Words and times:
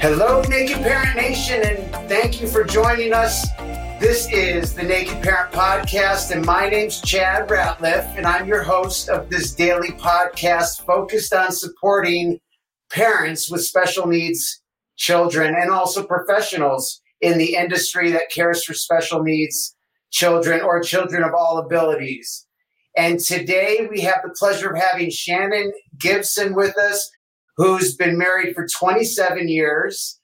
Hello, 0.00 0.42
Naked 0.42 0.76
Parent 0.76 1.16
Nation, 1.16 1.60
and 1.60 2.08
thank 2.08 2.40
you 2.40 2.46
for 2.46 2.62
joining 2.62 3.12
us. 3.12 3.44
This 3.98 4.32
is 4.32 4.72
the 4.72 4.84
Naked 4.84 5.20
Parent 5.24 5.50
Podcast, 5.50 6.30
and 6.30 6.46
my 6.46 6.68
name's 6.68 7.00
Chad 7.00 7.48
Ratliffe, 7.48 8.16
and 8.16 8.24
I'm 8.24 8.46
your 8.46 8.62
host 8.62 9.08
of 9.08 9.28
this 9.28 9.52
daily 9.52 9.90
podcast 9.90 10.86
focused 10.86 11.34
on 11.34 11.50
supporting 11.50 12.38
parents 12.92 13.50
with 13.50 13.64
special 13.64 14.06
needs 14.06 14.62
children 14.96 15.56
and 15.56 15.68
also 15.68 16.06
professionals 16.06 17.02
in 17.20 17.36
the 17.36 17.56
industry 17.56 18.12
that 18.12 18.30
cares 18.32 18.62
for 18.62 18.74
special 18.74 19.24
needs 19.24 19.74
children 20.12 20.60
or 20.60 20.80
children 20.80 21.24
of 21.24 21.34
all 21.34 21.58
abilities. 21.58 22.46
And 22.96 23.18
today 23.18 23.88
we 23.90 24.00
have 24.02 24.20
the 24.22 24.30
pleasure 24.38 24.70
of 24.70 24.80
having 24.80 25.10
Shannon 25.10 25.72
Gibson 25.98 26.54
with 26.54 26.78
us 26.78 27.10
who's 27.58 27.94
been 27.96 28.16
married 28.16 28.54
for 28.54 28.66
27 28.66 29.48
years. 29.48 30.18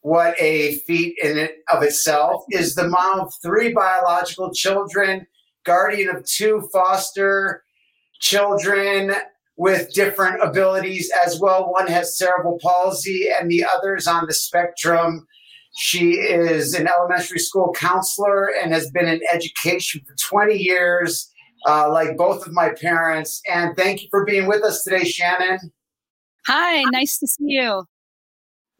What 0.00 0.34
a 0.38 0.74
feat 0.80 1.16
in 1.22 1.48
of 1.72 1.82
itself 1.82 2.44
is 2.50 2.74
the 2.74 2.88
mom 2.88 3.20
of 3.20 3.32
three 3.42 3.72
biological 3.72 4.52
children, 4.52 5.26
guardian 5.64 6.14
of 6.14 6.26
two 6.26 6.68
foster 6.72 7.62
children 8.20 9.12
with 9.56 9.94
different 9.94 10.42
abilities 10.42 11.10
as 11.24 11.40
well. 11.40 11.72
One 11.72 11.86
has 11.86 12.18
cerebral 12.18 12.58
palsy 12.60 13.28
and 13.30 13.50
the 13.50 13.64
other 13.64 13.94
is 13.94 14.08
on 14.08 14.26
the 14.26 14.34
spectrum. 14.34 15.26
She 15.76 16.14
is 16.14 16.74
an 16.74 16.88
elementary 16.88 17.38
school 17.38 17.72
counselor 17.72 18.50
and 18.62 18.72
has 18.72 18.90
been 18.90 19.08
in 19.08 19.20
education 19.32 20.02
for 20.06 20.14
20 20.16 20.54
years, 20.54 21.30
uh, 21.68 21.90
like 21.90 22.16
both 22.16 22.46
of 22.46 22.52
my 22.52 22.70
parents. 22.70 23.40
And 23.48 23.76
thank 23.76 24.02
you 24.02 24.08
for 24.10 24.24
being 24.24 24.46
with 24.48 24.64
us 24.64 24.82
today, 24.82 25.04
Shannon. 25.04 25.72
Hi, 26.46 26.82
nice 26.92 27.18
to 27.18 27.26
see 27.26 27.44
you. 27.46 27.84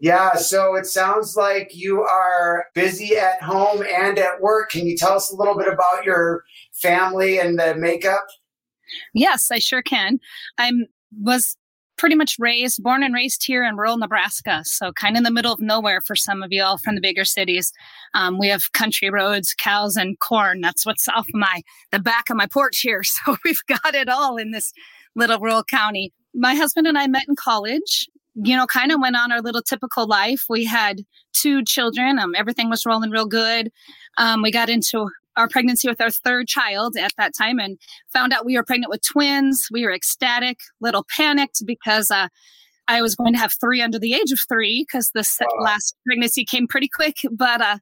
Yeah, 0.00 0.34
so 0.34 0.74
it 0.74 0.86
sounds 0.86 1.34
like 1.36 1.70
you 1.72 2.02
are 2.02 2.66
busy 2.74 3.16
at 3.16 3.42
home 3.42 3.82
and 3.82 4.18
at 4.18 4.40
work. 4.40 4.70
Can 4.70 4.86
you 4.86 4.96
tell 4.96 5.14
us 5.14 5.32
a 5.32 5.36
little 5.36 5.56
bit 5.56 5.72
about 5.72 6.04
your 6.04 6.42
family 6.74 7.38
and 7.38 7.58
the 7.58 7.74
makeup? 7.76 8.26
Yes, 9.14 9.50
I 9.50 9.60
sure 9.60 9.82
can. 9.82 10.18
I'm 10.58 10.86
was 11.22 11.56
pretty 11.96 12.16
much 12.16 12.36
raised, 12.38 12.82
born 12.82 13.02
and 13.02 13.14
raised 13.14 13.46
here 13.46 13.64
in 13.64 13.76
rural 13.76 13.96
Nebraska. 13.96 14.62
So 14.64 14.92
kind 14.92 15.16
of 15.16 15.18
in 15.18 15.24
the 15.24 15.30
middle 15.30 15.52
of 15.52 15.60
nowhere 15.60 16.00
for 16.00 16.16
some 16.16 16.42
of 16.42 16.52
you 16.52 16.62
all 16.62 16.76
from 16.76 16.96
the 16.96 17.00
bigger 17.00 17.24
cities. 17.24 17.72
Um, 18.14 18.38
we 18.38 18.48
have 18.48 18.72
country 18.72 19.10
roads, 19.10 19.54
cows, 19.56 19.96
and 19.96 20.18
corn. 20.18 20.60
That's 20.60 20.84
what's 20.84 21.06
off 21.08 21.28
my 21.32 21.62
the 21.92 22.00
back 22.00 22.28
of 22.30 22.36
my 22.36 22.46
porch 22.46 22.80
here. 22.80 23.02
So 23.24 23.36
we've 23.44 23.64
got 23.68 23.94
it 23.94 24.08
all 24.08 24.36
in 24.36 24.50
this 24.50 24.72
little 25.14 25.38
rural 25.38 25.62
county 25.62 26.12
my 26.34 26.54
husband 26.54 26.86
and 26.86 26.98
I 26.98 27.06
met 27.06 27.24
in 27.28 27.36
college. 27.36 28.08
You 28.36 28.56
know, 28.56 28.66
kind 28.66 28.90
of 28.90 29.00
went 29.00 29.14
on 29.14 29.30
our 29.30 29.40
little 29.40 29.62
typical 29.62 30.08
life. 30.08 30.46
We 30.48 30.64
had 30.64 31.02
two 31.32 31.62
children. 31.62 32.18
Um, 32.18 32.34
everything 32.36 32.68
was 32.68 32.84
rolling 32.84 33.10
real 33.10 33.26
good. 33.26 33.70
Um, 34.18 34.42
we 34.42 34.50
got 34.50 34.68
into 34.68 35.08
our 35.36 35.48
pregnancy 35.48 35.88
with 35.88 36.00
our 36.00 36.10
third 36.10 36.48
child 36.48 36.96
at 36.96 37.12
that 37.16 37.32
time 37.36 37.58
and 37.58 37.78
found 38.12 38.32
out 38.32 38.44
we 38.44 38.56
were 38.56 38.64
pregnant 38.64 38.90
with 38.90 39.02
twins. 39.02 39.68
We 39.70 39.84
were 39.84 39.92
ecstatic, 39.92 40.58
little 40.80 41.06
panicked 41.16 41.62
because 41.64 42.10
uh, 42.10 42.28
I 42.88 43.02
was 43.02 43.14
going 43.14 43.32
to 43.34 43.38
have 43.38 43.52
three 43.60 43.80
under 43.80 43.98
the 43.98 44.14
age 44.14 44.32
of 44.32 44.40
three 44.48 44.84
because 44.84 45.10
this 45.14 45.38
wow. 45.40 45.64
last 45.64 45.96
pregnancy 46.06 46.44
came 46.44 46.66
pretty 46.66 46.88
quick. 46.88 47.16
But 47.30 47.60
uh, 47.60 47.78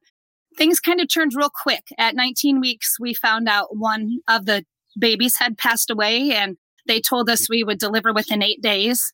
things 0.57 0.79
kind 0.79 1.01
of 1.01 1.07
turned 1.09 1.33
real 1.35 1.51
quick. 1.51 1.83
At 1.97 2.15
19 2.15 2.59
weeks, 2.59 2.99
we 2.99 3.13
found 3.13 3.47
out 3.47 3.75
one 3.75 4.19
of 4.27 4.45
the 4.45 4.65
babies 4.99 5.37
had 5.37 5.57
passed 5.57 5.89
away 5.89 6.31
and 6.31 6.57
they 6.87 6.99
told 6.99 7.29
us 7.29 7.43
mm. 7.43 7.49
we 7.49 7.63
would 7.63 7.79
deliver 7.79 8.13
within 8.13 8.43
eight 8.43 8.61
days. 8.61 9.11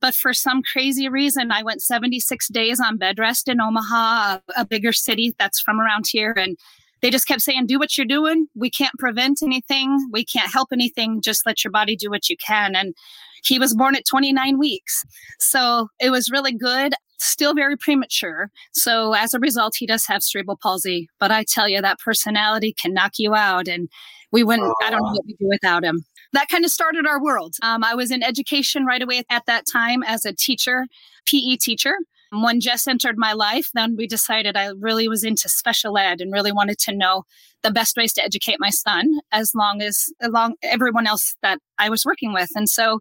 But 0.00 0.14
for 0.14 0.34
some 0.34 0.62
crazy 0.62 1.08
reason, 1.08 1.50
I 1.50 1.62
went 1.62 1.82
76 1.82 2.48
days 2.48 2.80
on 2.80 2.98
bed 2.98 3.18
rest 3.18 3.48
in 3.48 3.60
Omaha, 3.60 4.38
a, 4.56 4.60
a 4.60 4.66
bigger 4.66 4.92
city 4.92 5.34
that's 5.38 5.60
from 5.60 5.80
around 5.80 6.04
here. 6.10 6.34
And 6.36 6.56
they 7.00 7.10
just 7.10 7.26
kept 7.26 7.42
saying, 7.42 7.66
do 7.66 7.78
what 7.78 7.96
you're 7.96 8.06
doing. 8.06 8.46
We 8.54 8.70
can't 8.70 8.98
prevent 8.98 9.42
anything. 9.42 10.08
We 10.12 10.24
can't 10.24 10.52
help 10.52 10.68
anything. 10.72 11.22
Just 11.22 11.46
let 11.46 11.64
your 11.64 11.70
body 11.70 11.96
do 11.96 12.10
what 12.10 12.28
you 12.28 12.36
can. 12.36 12.76
And 12.76 12.94
he 13.44 13.58
was 13.58 13.74
born 13.74 13.96
at 13.96 14.04
29 14.06 14.58
weeks. 14.58 15.02
So 15.38 15.88
it 16.00 16.10
was 16.10 16.30
really 16.30 16.52
good, 16.52 16.94
still 17.18 17.54
very 17.54 17.76
premature. 17.76 18.50
So 18.72 19.12
as 19.12 19.34
a 19.34 19.38
result, 19.38 19.76
he 19.78 19.86
does 19.86 20.06
have 20.06 20.22
cerebral 20.22 20.58
palsy. 20.62 21.08
But 21.20 21.30
I 21.30 21.44
tell 21.44 21.68
you, 21.68 21.80
that 21.80 22.00
personality 22.00 22.74
can 22.80 22.92
knock 22.92 23.12
you 23.18 23.34
out. 23.34 23.68
And 23.68 23.88
we 24.32 24.42
wouldn't, 24.42 24.74
I 24.82 24.90
don't 24.90 25.00
know 25.00 25.12
what 25.12 25.26
we'd 25.26 25.38
do 25.38 25.48
without 25.48 25.84
him 25.84 26.04
that 26.36 26.48
kind 26.48 26.66
of 26.66 26.70
started 26.70 27.06
our 27.06 27.22
world. 27.22 27.54
Um, 27.62 27.82
I 27.82 27.94
was 27.94 28.10
in 28.10 28.22
education 28.22 28.84
right 28.84 29.00
away 29.00 29.22
at 29.30 29.46
that 29.46 29.64
time 29.70 30.02
as 30.02 30.26
a 30.26 30.34
teacher, 30.34 30.86
PE 31.26 31.56
teacher. 31.56 31.94
When 32.30 32.60
Jess 32.60 32.86
entered 32.86 33.16
my 33.16 33.32
life, 33.32 33.70
then 33.72 33.96
we 33.96 34.06
decided 34.06 34.54
I 34.54 34.72
really 34.78 35.08
was 35.08 35.24
into 35.24 35.48
special 35.48 35.96
ed 35.96 36.20
and 36.20 36.32
really 36.32 36.52
wanted 36.52 36.78
to 36.80 36.94
know 36.94 37.22
the 37.62 37.70
best 37.70 37.96
ways 37.96 38.12
to 38.14 38.22
educate 38.22 38.56
my 38.58 38.68
son 38.68 39.20
as 39.32 39.52
long 39.54 39.80
as 39.80 40.06
along 40.20 40.56
everyone 40.62 41.06
else 41.06 41.36
that 41.40 41.58
I 41.78 41.88
was 41.88 42.04
working 42.04 42.34
with. 42.34 42.50
And 42.54 42.68
so 42.68 43.00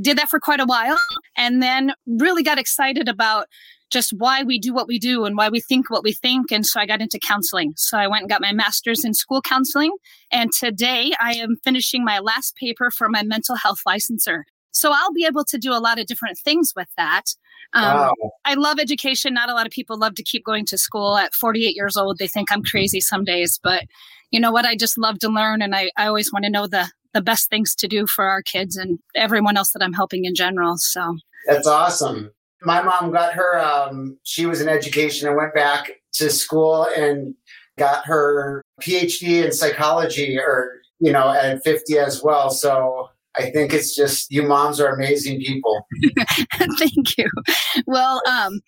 did 0.00 0.18
that 0.18 0.28
for 0.28 0.40
quite 0.40 0.60
a 0.60 0.64
while 0.64 0.98
and 1.36 1.62
then 1.62 1.92
really 2.06 2.42
got 2.42 2.58
excited 2.58 3.08
about 3.08 3.46
just 3.90 4.12
why 4.16 4.42
we 4.42 4.58
do 4.58 4.72
what 4.72 4.88
we 4.88 4.98
do 4.98 5.24
and 5.24 5.36
why 5.36 5.50
we 5.50 5.60
think 5.60 5.90
what 5.90 6.02
we 6.02 6.12
think. 6.12 6.50
And 6.50 6.64
so 6.64 6.80
I 6.80 6.86
got 6.86 7.02
into 7.02 7.18
counseling. 7.18 7.74
So 7.76 7.98
I 7.98 8.06
went 8.06 8.22
and 8.22 8.30
got 8.30 8.40
my 8.40 8.52
master's 8.52 9.04
in 9.04 9.12
school 9.12 9.42
counseling. 9.42 9.92
And 10.30 10.50
today 10.50 11.12
I 11.20 11.34
am 11.34 11.56
finishing 11.62 12.04
my 12.04 12.18
last 12.18 12.56
paper 12.56 12.90
for 12.90 13.08
my 13.10 13.22
mental 13.22 13.54
health 13.54 13.82
licensure. 13.86 14.42
So 14.70 14.90
I'll 14.92 15.12
be 15.12 15.26
able 15.26 15.44
to 15.44 15.58
do 15.58 15.72
a 15.72 15.78
lot 15.78 15.98
of 15.98 16.06
different 16.06 16.38
things 16.38 16.72
with 16.74 16.88
that. 16.96 17.24
Um, 17.74 17.84
wow. 17.84 18.14
I 18.46 18.54
love 18.54 18.78
education. 18.78 19.34
Not 19.34 19.50
a 19.50 19.54
lot 19.54 19.66
of 19.66 19.72
people 19.72 19.98
love 19.98 20.14
to 20.14 20.22
keep 20.22 20.44
going 20.44 20.64
to 20.66 20.78
school 20.78 21.18
at 21.18 21.34
48 21.34 21.76
years 21.76 21.96
old. 21.96 22.18
They 22.18 22.28
think 22.28 22.50
I'm 22.50 22.62
crazy 22.62 23.00
some 23.00 23.24
days, 23.24 23.60
but 23.62 23.84
you 24.30 24.40
know 24.40 24.50
what? 24.50 24.64
I 24.64 24.74
just 24.74 24.96
love 24.96 25.18
to 25.20 25.28
learn 25.28 25.60
and 25.60 25.74
I, 25.74 25.90
I 25.98 26.06
always 26.06 26.32
want 26.32 26.46
to 26.46 26.50
know 26.50 26.66
the, 26.66 26.90
the 27.14 27.22
best 27.22 27.50
things 27.50 27.74
to 27.76 27.88
do 27.88 28.06
for 28.06 28.24
our 28.24 28.42
kids 28.42 28.76
and 28.76 28.98
everyone 29.14 29.56
else 29.56 29.72
that 29.72 29.82
I'm 29.82 29.92
helping 29.92 30.24
in 30.24 30.34
general. 30.34 30.76
So. 30.78 31.16
That's 31.46 31.66
awesome. 31.66 32.30
My 32.62 32.82
mom 32.82 33.10
got 33.10 33.34
her 33.34 33.58
um, 33.58 34.18
she 34.22 34.46
was 34.46 34.60
in 34.60 34.68
education 34.68 35.28
and 35.28 35.36
went 35.36 35.54
back 35.54 35.90
to 36.14 36.30
school 36.30 36.86
and 36.96 37.34
got 37.78 38.04
her 38.04 38.62
phd 38.82 39.22
in 39.22 39.52
psychology 39.52 40.38
or 40.38 40.80
you 41.00 41.10
know 41.10 41.30
at 41.30 41.62
50 41.64 41.98
as 41.98 42.22
well 42.22 42.50
so 42.50 43.08
i 43.36 43.50
think 43.50 43.72
it's 43.72 43.96
just 43.96 44.30
you 44.30 44.42
moms 44.42 44.80
are 44.80 44.94
amazing 44.94 45.40
people. 45.40 45.86
Thank 46.78 47.16
you. 47.16 47.30
Well 47.86 48.20
um, 48.28 48.60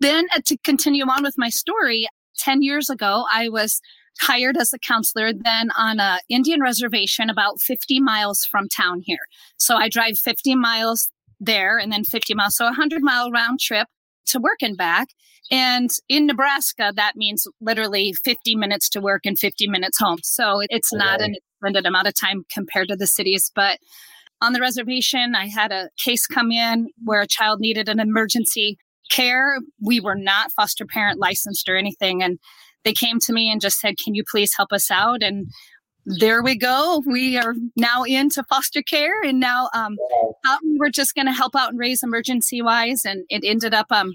then 0.00 0.26
uh, 0.34 0.40
to 0.46 0.56
continue 0.58 1.04
on 1.04 1.22
with 1.22 1.34
my 1.38 1.48
story 1.48 2.06
10 2.38 2.62
years 2.62 2.90
ago 2.90 3.24
i 3.32 3.48
was 3.48 3.80
hired 4.20 4.56
as 4.56 4.72
a 4.72 4.78
counselor 4.78 5.32
then 5.32 5.70
on 5.76 6.00
a 6.00 6.18
indian 6.28 6.60
reservation 6.60 7.30
about 7.30 7.60
50 7.60 8.00
miles 8.00 8.44
from 8.44 8.68
town 8.68 9.00
here 9.04 9.26
so 9.56 9.76
i 9.76 9.88
drive 9.88 10.18
50 10.18 10.54
miles 10.54 11.08
there 11.40 11.78
and 11.78 11.90
then 11.90 12.04
50 12.04 12.34
miles. 12.34 12.56
So 12.56 12.66
a 12.66 12.68
100 12.68 13.02
mile 13.02 13.30
round 13.30 13.58
trip 13.58 13.88
to 14.26 14.38
work 14.38 14.58
and 14.62 14.76
back. 14.76 15.08
And 15.50 15.90
in 16.08 16.26
Nebraska, 16.26 16.92
that 16.94 17.16
means 17.16 17.46
literally 17.60 18.12
50 18.22 18.54
minutes 18.54 18.88
to 18.90 19.00
work 19.00 19.22
and 19.24 19.36
50 19.36 19.66
minutes 19.66 19.98
home. 19.98 20.18
So 20.22 20.60
it's 20.68 20.92
not 20.92 21.20
an 21.20 21.34
extended 21.34 21.86
amount 21.86 22.06
of 22.06 22.14
time 22.14 22.44
compared 22.52 22.88
to 22.88 22.96
the 22.96 23.08
cities. 23.08 23.50
But 23.52 23.78
on 24.40 24.52
the 24.52 24.60
reservation, 24.60 25.34
I 25.34 25.46
had 25.46 25.72
a 25.72 25.88
case 25.96 26.26
come 26.26 26.52
in 26.52 26.88
where 27.02 27.20
a 27.20 27.26
child 27.26 27.58
needed 27.58 27.88
an 27.88 27.98
emergency 27.98 28.78
care. 29.10 29.58
We 29.82 29.98
were 29.98 30.14
not 30.14 30.52
foster 30.52 30.86
parent 30.86 31.18
licensed 31.18 31.68
or 31.68 31.76
anything. 31.76 32.22
And 32.22 32.38
they 32.84 32.92
came 32.92 33.18
to 33.20 33.32
me 33.32 33.50
and 33.50 33.60
just 33.60 33.78
said, 33.78 33.96
Can 34.02 34.14
you 34.14 34.24
please 34.28 34.52
help 34.56 34.72
us 34.72 34.90
out? 34.90 35.22
And 35.22 35.46
there 36.06 36.42
we 36.42 36.56
go. 36.56 37.02
We 37.06 37.36
are 37.36 37.54
now 37.76 38.04
into 38.04 38.42
foster 38.48 38.82
care, 38.82 39.22
and 39.22 39.38
now 39.38 39.68
um, 39.74 39.96
we 40.64 40.78
were 40.78 40.90
just 40.90 41.14
going 41.14 41.26
to 41.26 41.32
help 41.32 41.54
out 41.54 41.70
and 41.70 41.78
raise 41.78 42.02
emergency 42.02 42.62
wise, 42.62 43.04
and 43.04 43.24
it 43.28 43.44
ended 43.44 43.74
up 43.74 43.86
um, 43.90 44.14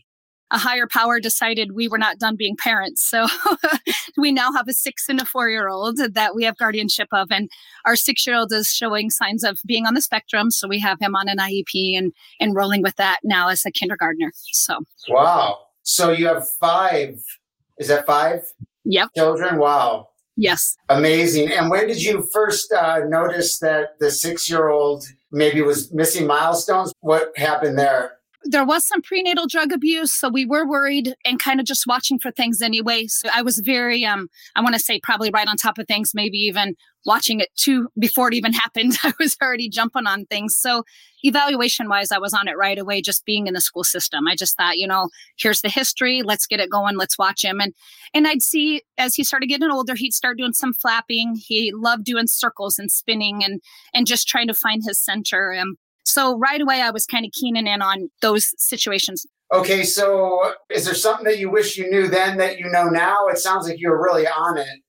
a 0.52 0.58
higher 0.58 0.88
power 0.88 1.20
decided 1.20 1.72
we 1.74 1.88
were 1.88 1.98
not 1.98 2.20
done 2.20 2.36
being 2.36 2.56
parents. 2.58 3.04
So 3.08 3.28
we 4.18 4.32
now 4.32 4.52
have 4.54 4.68
a 4.68 4.74
six 4.74 5.10
and 5.10 5.20
a 5.20 5.26
four 5.26 5.50
year 5.50 5.68
old 5.68 5.98
that 5.98 6.36
we 6.36 6.44
have 6.44 6.58
guardianship 6.58 7.08
of. 7.12 7.32
And 7.32 7.50
our 7.86 7.96
six 7.96 8.26
year 8.28 8.36
old 8.36 8.52
is 8.52 8.70
showing 8.70 9.10
signs 9.10 9.44
of 9.44 9.60
being 9.66 9.86
on 9.86 9.96
the 9.96 10.02
spectrum. 10.02 10.52
So 10.52 10.68
we 10.68 10.80
have 10.80 11.00
him 11.00 11.16
on 11.16 11.28
an 11.28 11.38
IEP 11.38 11.98
and 11.98 12.14
enrolling 12.40 12.84
with 12.84 12.96
that 12.98 13.20
now 13.24 13.50
as 13.50 13.66
a 13.66 13.72
kindergartner. 13.72 14.32
So, 14.52 14.80
wow. 15.10 15.60
So 15.84 16.12
you 16.12 16.28
have 16.28 16.48
five, 16.60 17.20
is 17.78 17.88
that 17.88 18.06
five? 18.06 18.42
Yep. 18.86 19.10
Children? 19.16 19.58
Wow. 19.58 20.10
Yes. 20.38 20.76
Amazing. 20.90 21.52
And 21.52 21.70
when 21.70 21.88
did 21.88 22.02
you 22.02 22.28
first 22.34 22.72
uh, 22.72 23.00
notice 23.08 23.60
that 23.60 24.00
the 24.00 24.12
six 24.12 24.50
year 24.50 24.68
old 24.68 25.06
maybe 25.32 25.62
was 25.62 25.94
missing 25.94 26.28
milestones? 26.28 26.94
What 27.00 27.32
happened 27.38 27.80
there? 27.80 28.18
There 28.46 28.66
was 28.66 28.88
some 28.88 29.02
prenatal 29.02 29.48
drug 29.48 29.72
abuse 29.72 30.14
so 30.14 30.30
we 30.30 30.46
were 30.46 30.68
worried 30.68 31.16
and 31.26 31.40
kind 31.40 31.60
of 31.60 31.66
just 31.66 31.88
watching 31.88 32.20
for 32.20 32.32
things 32.32 32.62
anyway. 32.62 33.08
So 33.08 33.30
i 33.34 33.42
was 33.42 33.60
very 33.60 34.06
um 34.06 34.30
i 34.56 34.62
want 34.62 34.76
to 34.76 34.80
say 34.80 35.00
probably 35.02 35.32
right 35.32 35.48
on 35.48 35.58
top 35.58 35.78
of 35.78 35.88
things 35.88 36.12
maybe 36.14 36.38
even 36.38 36.76
watching 37.06 37.40
it 37.40 37.50
too 37.56 37.88
before 38.00 38.30
it 38.30 38.34
even 38.34 38.54
happened. 38.64 38.98
I 39.04 39.14
was 39.20 39.38
already 39.42 39.70
jumping 39.70 40.08
on 40.08 40.26
things. 40.26 40.56
So 40.56 40.84
evaluation 41.24 41.90
wise 41.90 42.12
i 42.12 42.20
was 42.20 42.34
on 42.36 42.48
it 42.48 42.56
right 42.56 42.78
away 42.78 43.02
just 43.02 43.26
being 43.26 43.48
in 43.48 43.56
the 43.56 43.62
school 43.62 43.84
system. 43.84 44.28
I 44.28 44.36
just 44.36 44.56
thought 44.56 44.78
you 44.78 44.88
know 44.88 45.10
here's 45.38 45.62
the 45.62 45.70
history. 45.70 46.22
Let's 46.22 46.46
get 46.46 46.60
it 46.60 46.70
going. 46.70 46.98
Let's 46.98 47.18
watch 47.18 47.44
him. 47.44 47.60
And 47.60 47.74
and 48.14 48.28
i'd 48.28 48.44
see 48.44 48.84
as 48.98 49.16
he 49.16 49.24
started 49.24 49.48
getting 49.48 49.72
older 49.72 49.96
he'd 49.96 50.14
start 50.14 50.38
doing 50.38 50.54
some 50.54 50.74
flapping. 50.74 51.36
He 51.36 51.72
loved 51.74 52.06
doing 52.06 52.28
circles 52.28 52.78
and 52.78 52.92
spinning 52.92 53.44
and 53.44 53.62
and 53.94 54.06
just 54.08 54.28
trying 54.28 54.48
to 54.48 54.54
find 54.54 54.84
his 54.84 55.00
center. 55.00 55.54
Um 55.54 55.78
so 56.16 56.38
right 56.38 56.62
away, 56.62 56.82
I 56.82 56.92
was 56.92 57.06
kind 57.06 57.26
of 57.26 57.32
keening 57.34 57.68
in 57.68 57.82
on 57.82 58.10
those 58.22 58.54
situations. 58.58 59.26
Okay, 59.54 59.84
so 59.84 60.54
is 60.70 60.86
there 60.86 60.96
something 60.96 61.26
that 61.26 61.40
you 61.40 61.52
wish 61.52 61.78
you 61.78 61.90
knew 61.90 62.08
then 62.08 62.38
that 62.38 62.58
you 62.58 62.70
know 62.70 62.86
now? 62.86 63.28
It 63.28 63.38
sounds 63.38 63.68
like 63.68 63.80
you're 63.80 64.02
really 64.02 64.26
on 64.26 64.58
it. 64.58 64.80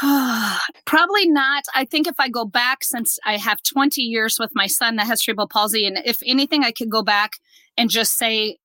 Probably 0.86 1.28
not. 1.28 1.64
I 1.74 1.84
think 1.84 2.06
if 2.06 2.14
I 2.18 2.30
go 2.30 2.46
back, 2.46 2.82
since 2.82 3.18
I 3.26 3.36
have 3.36 3.62
20 3.62 4.00
years 4.00 4.38
with 4.40 4.52
my 4.54 4.66
son 4.66 4.96
that 4.96 5.06
has 5.06 5.22
cerebral 5.22 5.48
palsy, 5.48 5.86
and 5.86 5.98
if 6.04 6.18
anything, 6.24 6.64
I 6.64 6.72
could 6.72 6.90
go 6.90 7.02
back 7.02 7.32
and 7.76 7.90
just 7.90 8.16
say 8.16 8.56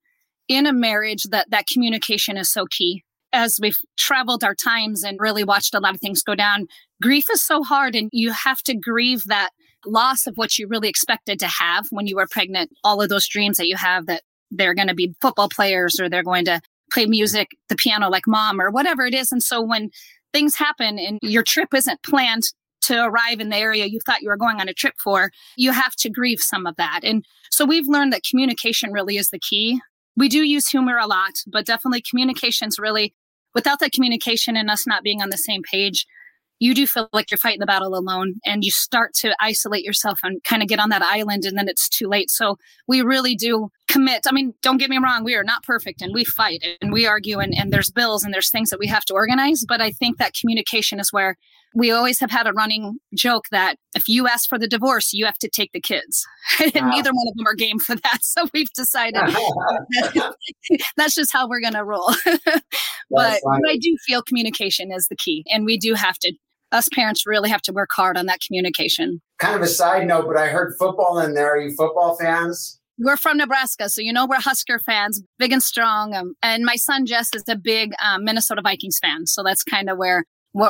in 0.48 0.66
a 0.66 0.74
marriage 0.74 1.24
that 1.32 1.50
that 1.50 1.68
communication 1.68 2.38
is 2.38 2.52
so 2.52 2.66
key. 2.66 3.04
As 3.34 3.60
we've 3.62 3.80
traveled 3.98 4.46
our 4.46 4.56
times 4.56 5.04
and 5.04 5.20
really 5.20 5.44
watched 5.44 5.76
a 5.76 5.80
lot 5.82 5.94
of 5.94 6.00
things 6.00 6.22
go 6.22 6.36
down, 6.36 6.68
grief 7.02 7.26
is 7.30 7.42
so 7.42 7.62
hard, 7.64 7.94
and 7.94 8.10
you 8.14 8.32
have 8.32 8.62
to 8.64 8.74
grieve 8.74 9.26
that 9.26 9.50
loss 9.86 10.28
of 10.28 10.36
what 10.36 10.58
you 10.58 10.68
really 10.68 10.90
expected 10.90 11.40
to 11.40 11.48
have 11.48 11.88
when 11.90 12.08
you 12.08 12.16
were 12.16 12.28
pregnant, 12.30 12.72
all 12.84 13.02
of 13.02 13.10
those 13.10 13.28
dreams 13.28 13.58
that 13.58 13.68
you 13.68 13.78
have 13.78 14.06
that 14.08 14.24
they're 14.52 14.74
going 14.74 14.88
to 14.88 14.96
be 14.96 15.16
football 15.22 15.50
players 15.50 16.00
or 16.00 16.10
they're 16.10 16.24
going 16.24 16.46
to 16.46 16.62
play 16.92 17.06
music, 17.06 17.50
the 17.70 17.76
piano 17.76 18.10
like 18.10 18.28
mom 18.28 18.62
or 18.62 18.70
whatever 18.70 19.06
it 19.06 19.14
is. 19.14 19.32
And 19.32 19.42
so 19.42 19.62
when 19.62 19.90
things 20.34 20.56
happen 20.56 21.00
and 21.00 21.20
your 21.22 21.44
trip 21.44 21.74
isn't 21.74 22.04
planned 22.04 22.44
to 22.84 23.04
arrive 23.04 23.40
in 23.40 23.50
the 23.50 23.58
area 23.58 23.86
you 23.86 24.00
thought 24.06 24.22
you 24.22 24.30
were 24.30 24.38
going 24.38 24.62
on 24.62 24.70
a 24.70 24.74
trip 24.74 24.94
for, 25.04 25.32
you 25.58 25.72
have 25.72 25.96
to 25.96 26.10
grieve 26.10 26.40
some 26.40 26.66
of 26.66 26.76
that. 26.76 27.00
And 27.04 27.26
so 27.50 27.66
we've 27.66 27.88
learned 27.88 28.14
that 28.14 28.24
communication 28.30 28.92
really 28.92 29.18
is 29.18 29.30
the 29.30 29.40
key. 29.40 29.82
We 30.16 30.30
do 30.30 30.44
use 30.44 30.68
humor 30.68 30.98
a 30.98 31.08
lot, 31.08 31.34
but 31.48 31.66
definitely 31.66 32.04
communication's 32.08 32.78
really 32.78 33.14
without 33.54 33.80
that 33.80 33.92
communication 33.92 34.56
and 34.56 34.70
us 34.70 34.86
not 34.86 35.04
being 35.04 35.22
on 35.22 35.30
the 35.30 35.38
same 35.38 35.64
page, 35.64 36.06
you 36.60 36.74
do 36.74 36.88
feel 36.88 37.10
like 37.14 37.30
you're 37.32 37.38
fighting 37.38 37.60
the 37.60 37.66
battle 37.66 37.96
alone 37.96 38.36
and 38.46 38.64
you 38.64 38.72
start 38.72 39.14
to 39.16 39.36
isolate 39.40 39.84
yourself 39.84 40.20
and 40.24 40.44
kind 40.44 40.62
of 40.62 40.70
get 40.70 40.80
on 40.80 40.90
that 40.90 41.02
island 41.02 41.44
and 41.46 41.58
then 41.58 41.68
it's 41.68 41.90
too 41.90 42.08
late. 42.08 42.30
So 42.30 42.58
we 42.88 43.02
really 43.02 43.36
do 43.36 43.70
commit. 43.88 44.22
I 44.28 44.32
mean, 44.32 44.54
don't 44.62 44.78
get 44.78 44.90
me 44.90 44.98
wrong, 44.98 45.24
we 45.24 45.36
are 45.36 45.44
not 45.44 45.64
perfect 45.64 46.02
and 46.02 46.14
we 46.14 46.24
fight 46.24 46.64
and 46.82 46.92
we 46.92 47.06
argue 47.06 47.40
and, 47.40 47.54
and 47.58 47.72
there's 47.72 47.92
bills 47.92 48.24
and 48.24 48.34
there's 48.34 48.50
things 48.50 48.70
that 48.70 48.80
we 48.80 48.88
have 48.88 49.06
to 49.06 49.14
organize. 49.14 49.64
But 49.68 49.82
I 49.82 49.92
think 49.92 50.18
that 50.18 50.34
communication 50.34 51.00
is 51.00 51.14
where 51.14 51.36
we 51.76 51.92
always 51.92 52.20
have 52.20 52.32
had 52.32 52.48
a 52.48 52.54
running 52.54 52.98
joke 53.14 53.46
that 53.52 53.76
if 53.96 54.08
you 54.08 54.28
ask 54.28 54.48
for 54.48 54.58
the 54.58 54.68
divorce, 54.68 55.12
you 55.14 55.26
have 55.26 55.38
to 55.40 55.50
take 55.50 55.72
the 55.74 55.82
kids. 55.82 56.26
and 56.60 56.90
neither 56.90 57.12
one 57.12 57.28
of 57.28 57.36
them 57.36 57.48
are 57.48 57.56
game 57.56 57.80
for 57.80 57.96
that. 57.96 58.20
So 58.22 58.48
we've 58.54 58.72
decided 58.76 59.22
that's 60.98 61.16
just 61.16 61.32
how 61.32 61.48
we're 61.48 61.62
going 61.62 61.74
to 61.74 61.86
roll. 61.86 62.14
but, 62.26 62.50
but 63.10 63.70
I 63.70 63.78
do 63.80 63.96
feel 64.06 64.22
communication 64.22 64.92
is 64.92 65.08
the 65.08 65.16
key. 65.16 65.46
And 65.50 65.66
we 65.66 65.78
do 65.78 65.94
have 65.94 66.18
to 66.20 66.34
us 66.72 66.90
parents 66.94 67.26
really 67.26 67.50
have 67.50 67.62
to 67.64 67.72
work 67.72 67.90
hard 67.96 68.18
on 68.18 68.26
that 68.26 68.40
communication. 68.46 69.22
Kind 69.38 69.56
of 69.56 69.62
a 69.62 69.68
side 69.68 70.08
note, 70.08 70.26
but 70.28 70.38
I 70.38 70.48
heard 70.48 70.74
football 70.78 71.20
in 71.20 71.34
there. 71.34 71.54
Are 71.54 71.62
you 71.62 71.74
football 71.76 72.18
fans? 72.18 72.80
We're 72.98 73.18
from 73.18 73.38
Nebraska, 73.38 73.90
so 73.90 74.02
you 74.02 74.14
know 74.14 74.26
we're 74.26 74.40
Husker 74.40 74.80
fans, 74.80 75.22
big 75.38 75.52
and 75.52 75.62
strong. 75.62 76.16
Um, 76.16 76.34
and 76.42 76.64
my 76.64 76.76
son 76.76 77.06
Jess 77.06 77.30
is 77.36 77.44
a 77.50 77.56
big 77.56 77.92
um, 78.04 78.24
Minnesota 78.24 78.62
Vikings 78.64 79.00
fan, 79.02 79.28
so 79.28 79.44
that's 79.44 79.64
kind 79.64 79.90
of 79.90 79.98
where 79.98 80.24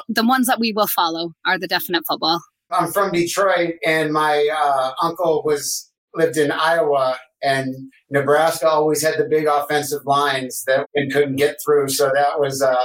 the 0.08 0.26
ones 0.26 0.48
that 0.48 0.60
we 0.60 0.72
will 0.72 0.88
follow 0.88 1.34
are 1.46 1.60
the 1.60 1.68
definite 1.68 2.04
football. 2.08 2.42
I'm 2.72 2.92
from 2.92 3.12
Detroit, 3.12 3.76
and 3.86 4.12
my 4.12 4.50
uh, 4.52 4.92
uncle 5.02 5.44
was 5.46 5.92
lived 6.16 6.38
in 6.38 6.52
Iowa, 6.52 7.18
and 7.44 7.76
Nebraska 8.10 8.68
always 8.68 9.04
had 9.04 9.20
the 9.20 9.26
big 9.26 9.46
offensive 9.46 10.02
lines 10.06 10.64
that 10.66 10.88
and 10.96 11.12
couldn't 11.12 11.36
get 11.36 11.58
through. 11.64 11.90
So 11.90 12.12
that 12.14 12.40
was 12.40 12.62
uh, 12.62 12.76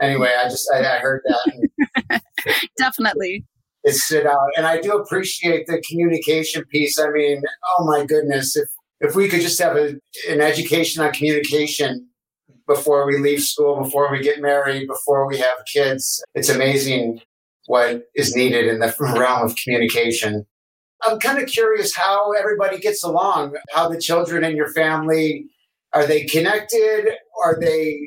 anyway. 0.00 0.32
I 0.38 0.44
just 0.48 0.70
I, 0.72 0.78
I 0.78 0.98
heard 0.98 1.22
that. 1.26 2.22
Definitely. 2.78 3.44
It 3.84 3.94
stood 3.94 4.26
out, 4.26 4.50
and 4.56 4.66
I 4.66 4.80
do 4.80 4.92
appreciate 4.92 5.66
the 5.66 5.82
communication 5.88 6.64
piece. 6.66 6.98
I 6.98 7.10
mean, 7.10 7.42
oh 7.70 7.84
my 7.84 8.04
goodness, 8.04 8.56
if 8.56 8.68
if 9.00 9.16
we 9.16 9.28
could 9.28 9.40
just 9.40 9.60
have 9.60 9.76
a, 9.76 9.96
an 10.28 10.40
education 10.40 11.02
on 11.02 11.12
communication 11.12 12.08
before 12.68 13.06
we 13.06 13.18
leave 13.18 13.42
school, 13.42 13.82
before 13.82 14.10
we 14.12 14.22
get 14.22 14.40
married, 14.40 14.86
before 14.86 15.26
we 15.26 15.38
have 15.38 15.58
kids, 15.72 16.22
it's 16.34 16.48
amazing 16.48 17.20
what 17.66 18.04
is 18.14 18.36
needed 18.36 18.66
in 18.66 18.78
the 18.78 18.94
realm 19.00 19.44
of 19.44 19.56
communication. 19.56 20.46
I'm 21.04 21.18
kind 21.18 21.42
of 21.42 21.48
curious 21.48 21.96
how 21.96 22.30
everybody 22.32 22.78
gets 22.78 23.02
along, 23.02 23.56
how 23.74 23.88
the 23.88 24.00
children 24.00 24.44
in 24.44 24.54
your 24.54 24.72
family 24.72 25.48
are 25.92 26.06
they 26.06 26.24
connected? 26.24 27.12
Are 27.42 27.58
they 27.60 27.98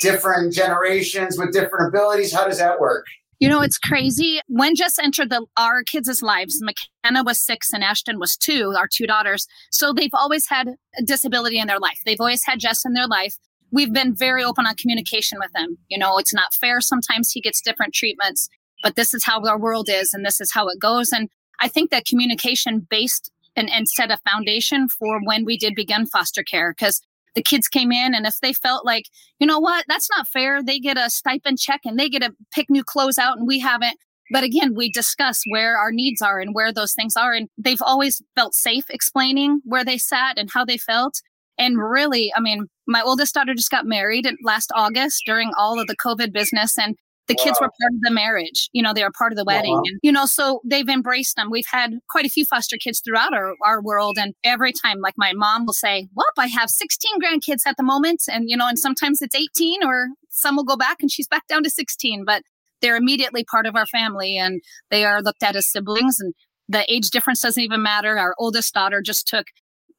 different 0.00 0.52
generations 0.52 1.38
with 1.38 1.52
different 1.52 1.88
abilities? 1.88 2.32
How 2.32 2.46
does 2.46 2.58
that 2.58 2.80
work? 2.80 3.06
You 3.38 3.48
know, 3.48 3.60
it's 3.60 3.78
crazy. 3.78 4.40
When 4.48 4.74
Jess 4.74 4.98
entered 4.98 5.30
the 5.30 5.44
our 5.56 5.82
kids' 5.82 6.22
lives, 6.22 6.62
McKenna 6.62 7.22
was 7.22 7.38
six 7.38 7.72
and 7.72 7.84
Ashton 7.84 8.18
was 8.18 8.36
two, 8.36 8.72
our 8.76 8.88
two 8.90 9.06
daughters. 9.06 9.46
So 9.70 9.92
they've 9.92 10.14
always 10.14 10.48
had 10.48 10.68
a 10.98 11.02
disability 11.02 11.58
in 11.58 11.66
their 11.66 11.78
life. 11.78 12.00
They've 12.06 12.20
always 12.20 12.44
had 12.46 12.60
Jess 12.60 12.84
in 12.84 12.94
their 12.94 13.06
life. 13.06 13.36
We've 13.70 13.92
been 13.92 14.14
very 14.14 14.42
open 14.42 14.66
on 14.66 14.74
communication 14.76 15.38
with 15.38 15.52
them. 15.52 15.76
You 15.88 15.98
know, 15.98 16.18
it's 16.18 16.32
not 16.32 16.54
fair. 16.54 16.80
Sometimes 16.80 17.30
he 17.30 17.40
gets 17.40 17.60
different 17.60 17.92
treatments, 17.92 18.48
but 18.82 18.96
this 18.96 19.12
is 19.12 19.24
how 19.24 19.44
our 19.44 19.58
world 19.58 19.88
is 19.90 20.14
and 20.14 20.24
this 20.24 20.40
is 20.40 20.52
how 20.52 20.68
it 20.68 20.78
goes. 20.80 21.12
And 21.12 21.28
I 21.60 21.68
think 21.68 21.90
that 21.90 22.06
communication 22.06 22.86
based 22.88 23.30
and, 23.54 23.70
and 23.70 23.88
set 23.88 24.10
a 24.10 24.18
foundation 24.30 24.88
for 24.88 25.20
when 25.22 25.44
we 25.44 25.58
did 25.58 25.74
begin 25.74 26.06
foster 26.06 26.42
care 26.42 26.72
because 26.72 27.00
the 27.36 27.42
kids 27.42 27.68
came 27.68 27.92
in 27.92 28.14
and 28.14 28.26
if 28.26 28.40
they 28.40 28.52
felt 28.52 28.84
like, 28.84 29.04
you 29.38 29.46
know 29.46 29.60
what, 29.60 29.84
that's 29.86 30.08
not 30.10 30.26
fair, 30.26 30.62
they 30.62 30.80
get 30.80 30.98
a 30.98 31.08
stipend 31.08 31.60
check 31.60 31.82
and 31.84 31.96
they 31.96 32.08
get 32.08 32.22
to 32.22 32.34
pick 32.52 32.68
new 32.68 32.82
clothes 32.82 33.18
out 33.18 33.38
and 33.38 33.46
we 33.46 33.60
haven't. 33.60 33.98
But 34.32 34.42
again, 34.42 34.74
we 34.74 34.90
discuss 34.90 35.42
where 35.50 35.78
our 35.78 35.92
needs 35.92 36.20
are 36.20 36.40
and 36.40 36.52
where 36.52 36.72
those 36.72 36.94
things 36.94 37.14
are. 37.16 37.32
And 37.32 37.48
they've 37.56 37.82
always 37.82 38.20
felt 38.34 38.54
safe 38.54 38.86
explaining 38.90 39.60
where 39.64 39.84
they 39.84 39.98
sat 39.98 40.36
and 40.36 40.50
how 40.52 40.64
they 40.64 40.78
felt. 40.78 41.20
And 41.58 41.78
really, 41.78 42.32
I 42.36 42.40
mean, 42.40 42.66
my 42.88 43.02
oldest 43.02 43.34
daughter 43.34 43.54
just 43.54 43.70
got 43.70 43.86
married 43.86 44.26
last 44.42 44.72
August 44.74 45.22
during 45.26 45.52
all 45.56 45.78
of 45.78 45.86
the 45.86 45.96
COVID 45.96 46.32
business. 46.32 46.76
And 46.76 46.96
the 47.28 47.34
wow. 47.38 47.44
kids 47.44 47.58
were 47.60 47.68
part 47.68 47.94
of 47.94 48.00
the 48.02 48.10
marriage 48.10 48.68
you 48.72 48.82
know 48.82 48.92
they 48.92 49.02
were 49.02 49.12
part 49.16 49.32
of 49.32 49.36
the 49.36 49.44
wedding. 49.44 49.72
Wow. 49.72 49.82
and 49.86 49.98
you 50.02 50.12
know 50.12 50.26
so 50.26 50.60
they've 50.64 50.88
embraced 50.88 51.36
them. 51.36 51.50
We've 51.50 51.66
had 51.70 51.92
quite 52.08 52.24
a 52.24 52.30
few 52.30 52.44
foster 52.44 52.76
kids 52.76 53.00
throughout 53.00 53.34
our, 53.34 53.54
our 53.64 53.82
world. 53.82 54.18
And 54.18 54.34
every 54.44 54.72
time 54.72 55.00
like 55.00 55.14
my 55.16 55.32
mom 55.32 55.66
will 55.66 55.72
say 55.72 56.08
well 56.14 56.26
i 56.38 56.46
have 56.46 56.70
16 56.70 57.20
grandkids 57.20 57.66
at 57.66 57.76
the 57.76 57.82
moment. 57.82 58.22
And 58.28 58.48
you 58.48 58.56
know 58.56 58.68
and 58.68 58.78
sometimes 58.78 59.22
it's 59.22 59.34
18 59.34 59.84
or 59.84 60.08
some 60.28 60.56
will 60.56 60.64
go 60.64 60.76
back 60.76 60.98
and 61.00 61.10
she's 61.10 61.28
back 61.28 61.46
down 61.46 61.62
to 61.62 61.70
16 61.70 62.24
but 62.24 62.42
they're 62.80 62.96
immediately 62.96 63.44
part 63.44 63.66
of 63.66 63.76
our 63.76 63.86
family 63.86 64.36
and 64.36 64.60
they 64.90 65.04
are 65.04 65.22
looked 65.22 65.42
at 65.42 65.56
as 65.56 65.70
siblings. 65.70 66.20
And 66.20 66.34
the 66.68 66.90
age 66.92 67.10
difference 67.10 67.40
doesn't 67.40 67.62
even 67.62 67.82
matter. 67.82 68.18
Our 68.18 68.34
oldest 68.38 68.74
daughter 68.74 69.00
just 69.02 69.26
took 69.26 69.46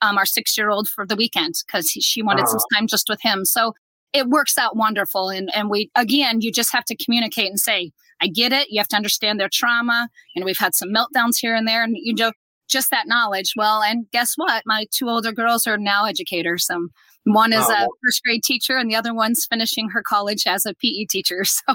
um, 0.02 0.18
our 0.18 0.26
six 0.26 0.58
year 0.58 0.70
old 0.70 0.88
for 0.88 1.06
the 1.06 1.16
weekend 1.16 1.56
because 1.66 1.90
she 1.90 2.22
wanted 2.22 2.44
uh-huh. 2.44 2.60
some 2.60 2.68
time 2.74 2.88
just 2.88 3.08
with 3.10 3.20
him. 3.22 3.46
So 3.46 3.74
it 4.14 4.28
works 4.28 4.58
out 4.58 4.76
wonderful. 4.76 5.30
And, 5.30 5.50
and 5.56 5.70
we, 5.70 5.92
again, 5.96 6.42
you 6.42 6.52
just 6.52 6.72
have 6.72 6.86
to 6.86 6.96
communicate 6.96 7.50
and 7.50 7.60
say, 7.60 7.92
I 8.22 8.28
get 8.28 8.52
it. 8.52 8.70
You 8.70 8.80
have 8.80 8.88
to 8.90 8.96
understand 8.96 9.40
their 9.40 9.50
trauma. 9.52 10.10
And 10.36 10.46
we've 10.46 10.58
had 10.58 10.74
some 10.74 10.90
meltdowns 10.90 11.38
here 11.40 11.56
and 11.56 11.68
there. 11.68 11.84
And 11.84 11.96
you 11.98 12.14
know, 12.14 12.32
just 12.68 12.90
that 12.92 13.08
knowledge. 13.08 13.54
Well, 13.56 13.82
and 13.82 14.06
guess 14.12 14.34
what? 14.36 14.64
My 14.66 14.86
two 14.94 15.10
older 15.10 15.32
girls 15.32 15.68
are 15.68 15.78
now 15.78 16.06
educators. 16.06 16.70
Um, 16.70 16.90
one 17.24 17.54
is 17.54 17.66
oh, 17.68 17.74
a 17.74 17.88
first 18.04 18.24
grade 18.24 18.44
teacher 18.44 18.78
and 18.78 18.90
the 18.90 18.96
other 18.96 19.14
one's 19.14 19.46
finishing 19.46 19.90
her 19.90 20.02
college 20.02 20.44
as 20.48 20.66
a 20.66 20.74
PE 20.74 21.06
teacher. 21.10 21.44
So. 21.68 21.74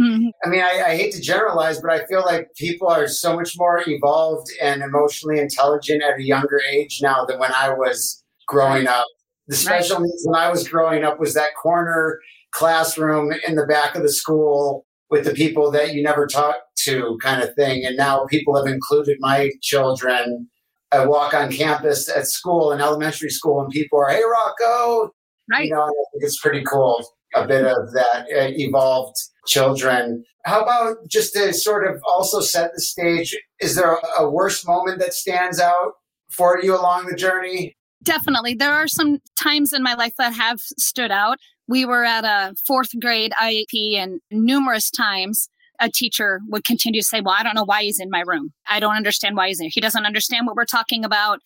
Mm-hmm. 0.00 0.28
I 0.44 0.48
mean, 0.48 0.60
I, 0.60 0.82
I, 0.88 0.96
hate 0.96 1.12
to 1.14 1.22
generalize, 1.22 1.80
but 1.80 1.90
I 1.90 2.04
feel 2.04 2.20
like 2.20 2.48
people 2.54 2.88
are 2.88 3.08
so 3.08 3.34
much 3.34 3.54
more 3.56 3.82
evolved 3.86 4.50
and 4.60 4.82
emotionally 4.82 5.38
intelligent 5.38 6.02
at 6.02 6.18
a 6.18 6.22
younger 6.22 6.60
age 6.70 7.00
now 7.02 7.24
than 7.24 7.38
when 7.38 7.52
I 7.54 7.70
was 7.70 8.22
growing 8.46 8.86
up 8.86 9.06
The 9.48 9.56
special 9.56 10.00
needs 10.00 10.22
when 10.24 10.38
I 10.40 10.50
was 10.50 10.68
growing 10.68 11.04
up 11.04 11.20
was 11.20 11.34
that 11.34 11.54
corner 11.60 12.20
classroom 12.52 13.32
in 13.46 13.54
the 13.54 13.66
back 13.66 13.94
of 13.94 14.02
the 14.02 14.12
school 14.12 14.86
with 15.10 15.24
the 15.24 15.32
people 15.32 15.70
that 15.70 15.94
you 15.94 16.02
never 16.02 16.26
talk 16.26 16.56
to 16.84 17.18
kind 17.22 17.42
of 17.42 17.54
thing. 17.54 17.84
And 17.84 17.96
now 17.96 18.26
people 18.26 18.56
have 18.56 18.66
included 18.66 19.18
my 19.20 19.52
children. 19.62 20.48
I 20.92 21.06
walk 21.06 21.34
on 21.34 21.52
campus 21.52 22.08
at 22.08 22.26
school 22.26 22.72
in 22.72 22.80
elementary 22.80 23.30
school 23.30 23.60
and 23.60 23.70
people 23.70 23.98
are, 23.98 24.08
hey, 24.08 24.22
Rocco. 24.24 25.10
Right. 25.50 25.66
You 25.66 25.74
know, 25.74 25.82
I 25.82 25.86
think 26.12 26.24
it's 26.24 26.40
pretty 26.40 26.64
cool. 26.64 27.04
A 27.34 27.46
bit 27.46 27.64
of 27.64 27.92
that 27.92 28.26
uh, 28.34 28.50
evolved 28.56 29.16
children. 29.46 30.24
How 30.44 30.62
about 30.62 30.96
just 31.08 31.34
to 31.34 31.52
sort 31.52 31.86
of 31.86 32.00
also 32.08 32.40
set 32.40 32.70
the 32.74 32.80
stage? 32.80 33.36
Is 33.60 33.74
there 33.74 33.98
a 34.18 34.28
worst 34.30 34.66
moment 34.66 35.00
that 35.00 35.12
stands 35.12 35.60
out 35.60 35.92
for 36.30 36.60
you 36.62 36.74
along 36.74 37.06
the 37.06 37.16
journey? 37.16 37.75
Definitely. 38.02 38.54
There 38.54 38.72
are 38.72 38.88
some 38.88 39.18
times 39.36 39.72
in 39.72 39.82
my 39.82 39.94
life 39.94 40.14
that 40.18 40.34
have 40.34 40.60
stood 40.60 41.10
out. 41.10 41.38
We 41.68 41.84
were 41.84 42.04
at 42.04 42.24
a 42.24 42.54
fourth 42.66 42.90
grade 43.00 43.32
IEP, 43.40 43.96
and 43.96 44.20
numerous 44.30 44.90
times 44.90 45.48
a 45.80 45.90
teacher 45.90 46.40
would 46.48 46.64
continue 46.64 47.00
to 47.00 47.06
say, 47.06 47.20
Well, 47.20 47.34
I 47.36 47.42
don't 47.42 47.54
know 47.54 47.64
why 47.64 47.82
he's 47.82 48.00
in 48.00 48.10
my 48.10 48.22
room. 48.26 48.52
I 48.68 48.80
don't 48.80 48.96
understand 48.96 49.36
why 49.36 49.48
he's 49.48 49.60
in. 49.60 49.70
He 49.72 49.80
doesn't 49.80 50.06
understand 50.06 50.46
what 50.46 50.56
we're 50.56 50.64
talking 50.64 51.04
about. 51.04 51.40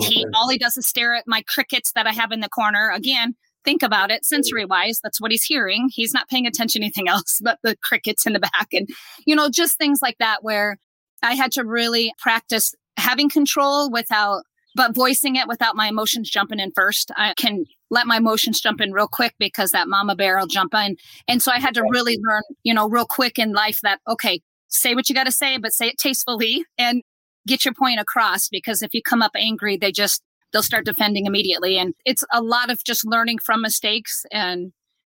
He 0.00 0.26
all 0.34 0.48
he 0.48 0.58
does 0.58 0.76
is 0.76 0.86
stare 0.86 1.14
at 1.14 1.24
my 1.26 1.42
crickets 1.48 1.92
that 1.94 2.06
I 2.06 2.12
have 2.12 2.32
in 2.32 2.40
the 2.40 2.48
corner. 2.48 2.90
Again, 2.90 3.34
think 3.64 3.82
about 3.82 4.10
it 4.10 4.24
sensory 4.24 4.64
wise 4.64 5.00
that's 5.02 5.20
what 5.20 5.30
he's 5.30 5.44
hearing 5.44 5.88
he's 5.92 6.14
not 6.14 6.28
paying 6.28 6.46
attention 6.46 6.80
to 6.80 6.86
anything 6.86 7.08
else 7.08 7.38
but 7.44 7.58
the 7.62 7.76
crickets 7.82 8.26
in 8.26 8.32
the 8.32 8.40
back 8.40 8.68
and 8.72 8.88
you 9.26 9.36
know 9.36 9.48
just 9.50 9.76
things 9.76 10.00
like 10.02 10.16
that 10.18 10.42
where 10.42 10.76
i 11.22 11.34
had 11.34 11.52
to 11.52 11.64
really 11.64 12.12
practice 12.18 12.74
having 12.96 13.28
control 13.28 13.90
without 13.90 14.42
but 14.74 14.94
voicing 14.94 15.36
it 15.36 15.48
without 15.48 15.76
my 15.76 15.88
emotions 15.88 16.30
jumping 16.30 16.60
in 16.60 16.72
first 16.72 17.10
i 17.16 17.34
can 17.36 17.64
let 17.90 18.06
my 18.06 18.16
emotions 18.16 18.60
jump 18.60 18.80
in 18.80 18.92
real 18.92 19.08
quick 19.08 19.34
because 19.38 19.72
that 19.72 19.88
mama 19.88 20.14
bear 20.14 20.38
will 20.38 20.46
jump 20.46 20.72
in. 20.74 20.96
And 21.26 21.42
so 21.42 21.50
i 21.52 21.58
had 21.58 21.74
to 21.74 21.82
really 21.90 22.18
learn 22.22 22.42
you 22.62 22.74
know 22.74 22.88
real 22.88 23.06
quick 23.06 23.38
in 23.38 23.52
life 23.52 23.80
that 23.82 24.00
okay 24.08 24.40
say 24.68 24.94
what 24.94 25.08
you 25.08 25.14
got 25.14 25.24
to 25.24 25.32
say 25.32 25.58
but 25.58 25.72
say 25.72 25.88
it 25.88 25.98
tastefully 25.98 26.64
and 26.78 27.02
get 27.46 27.64
your 27.64 27.74
point 27.74 27.98
across 27.98 28.48
because 28.48 28.82
if 28.82 28.94
you 28.94 29.02
come 29.02 29.22
up 29.22 29.32
angry 29.34 29.76
they 29.76 29.90
just 29.90 30.22
they'll 30.52 30.62
start 30.62 30.84
defending 30.84 31.26
immediately. 31.26 31.78
And 31.78 31.94
it's 32.04 32.24
a 32.32 32.42
lot 32.42 32.70
of 32.70 32.82
just 32.84 33.06
learning 33.06 33.38
from 33.38 33.62
mistakes. 33.62 34.24
And 34.32 34.72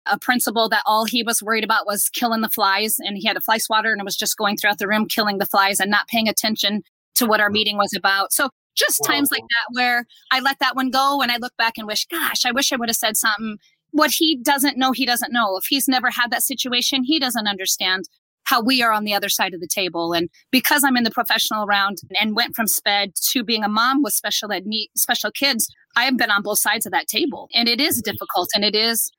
a 0.06 0.18
principal 0.18 0.68
that 0.68 0.82
all 0.85 1.04
he 1.04 1.23
was 1.23 1.42
worried 1.42 1.64
about 1.64 1.87
was 1.87 2.09
killing 2.09 2.40
the 2.40 2.49
flies. 2.49 2.97
And 2.99 3.16
he 3.16 3.26
had 3.26 3.37
a 3.37 3.40
fly 3.40 3.59
swatter 3.59 3.92
and 3.92 4.00
it 4.00 4.04
was 4.04 4.16
just 4.16 4.37
going 4.37 4.56
throughout 4.56 4.78
the 4.78 4.88
room 4.88 5.06
killing 5.06 5.38
the 5.38 5.47
flies 5.47 5.80
and 5.80 5.90
not 5.90 6.09
paying 6.09 6.28
attention 6.28 6.82
to 7.14 7.26
what 7.26 7.40
our 7.40 7.47
uh-huh. 7.47 7.52
meeting 7.52 7.76
was 7.76 7.94
about. 7.97 8.32
So 8.32 8.50
just 8.74 9.02
times 9.04 9.30
like 9.30 9.42
that 9.42 9.74
where 9.74 10.06
I 10.30 10.40
let 10.40 10.58
that 10.60 10.76
one 10.76 10.90
go 10.90 11.20
and 11.22 11.30
I 11.30 11.36
look 11.36 11.56
back 11.56 11.74
and 11.76 11.86
wish, 11.86 12.06
gosh, 12.06 12.44
I 12.44 12.52
wish 12.52 12.72
I 12.72 12.76
would 12.76 12.88
have 12.88 12.96
said 12.96 13.16
something. 13.16 13.58
What 13.90 14.12
he 14.12 14.36
doesn't 14.36 14.78
know, 14.78 14.92
he 14.92 15.04
doesn't 15.04 15.32
know. 15.32 15.56
If 15.56 15.64
he's 15.68 15.88
never 15.88 16.10
had 16.10 16.30
that 16.30 16.42
situation, 16.42 17.04
he 17.04 17.18
doesn't 17.18 17.46
understand 17.46 18.04
how 18.44 18.60
we 18.62 18.82
are 18.82 18.92
on 18.92 19.04
the 19.04 19.14
other 19.14 19.28
side 19.28 19.54
of 19.54 19.60
the 19.60 19.68
table. 19.68 20.12
And 20.12 20.28
because 20.50 20.82
I'm 20.82 20.96
in 20.96 21.04
the 21.04 21.10
professional 21.10 21.66
round 21.66 21.98
and 22.20 22.34
went 22.34 22.56
from 22.56 22.66
SPED 22.66 23.14
to 23.30 23.44
being 23.44 23.64
a 23.64 23.68
mom 23.68 24.02
with 24.02 24.14
special 24.14 24.50
ed 24.52 24.64
special 24.96 25.30
kids, 25.30 25.72
I 25.96 26.04
have 26.04 26.16
been 26.16 26.30
on 26.30 26.42
both 26.42 26.58
sides 26.58 26.86
of 26.86 26.92
that 26.92 27.08
table. 27.08 27.48
And 27.54 27.68
it 27.68 27.80
is 27.80 27.98
mm-hmm. 27.98 28.10
difficult. 28.10 28.48
And 28.54 28.64
it 28.64 28.74
is, 28.74 29.10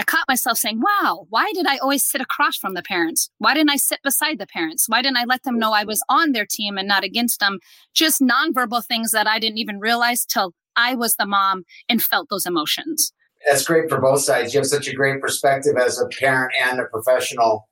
I 0.00 0.02
caught 0.02 0.24
myself 0.28 0.56
saying, 0.56 0.80
wow, 0.80 1.26
why 1.28 1.52
did 1.52 1.66
I 1.66 1.76
always 1.76 2.02
sit 2.02 2.22
across 2.22 2.56
from 2.56 2.72
the 2.72 2.82
parents? 2.82 3.28
Why 3.36 3.52
didn't 3.52 3.68
I 3.68 3.76
sit 3.76 3.98
beside 4.02 4.38
the 4.38 4.46
parents? 4.46 4.88
Why 4.88 5.02
didn't 5.02 5.18
I 5.18 5.24
let 5.24 5.42
them 5.42 5.58
know 5.58 5.74
I 5.74 5.84
was 5.84 6.02
on 6.08 6.32
their 6.32 6.46
team 6.46 6.78
and 6.78 6.88
not 6.88 7.04
against 7.04 7.38
them? 7.38 7.58
Just 7.92 8.22
nonverbal 8.22 8.82
things 8.82 9.10
that 9.10 9.26
I 9.26 9.38
didn't 9.38 9.58
even 9.58 9.78
realize 9.78 10.24
till 10.24 10.54
I 10.74 10.94
was 10.94 11.16
the 11.16 11.26
mom 11.26 11.64
and 11.86 12.02
felt 12.02 12.28
those 12.30 12.46
emotions. 12.46 13.12
That's 13.46 13.66
great 13.66 13.90
for 13.90 14.00
both 14.00 14.22
sides. 14.22 14.54
You 14.54 14.60
have 14.60 14.66
such 14.66 14.88
a 14.88 14.94
great 14.94 15.20
perspective 15.20 15.76
as 15.76 16.00
a 16.00 16.06
parent 16.06 16.54
and 16.64 16.80
a 16.80 16.84
professional 16.86 17.68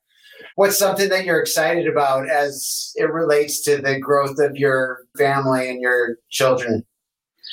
what's 0.55 0.79
something 0.79 1.09
that 1.09 1.25
you're 1.25 1.41
excited 1.41 1.87
about 1.87 2.29
as 2.29 2.93
it 2.97 3.11
relates 3.11 3.63
to 3.63 3.79
the 3.81 3.99
growth 3.99 4.39
of 4.39 4.57
your 4.57 5.05
family 5.17 5.71
and 5.71 5.81
your 5.81 6.17
children 6.31 6.85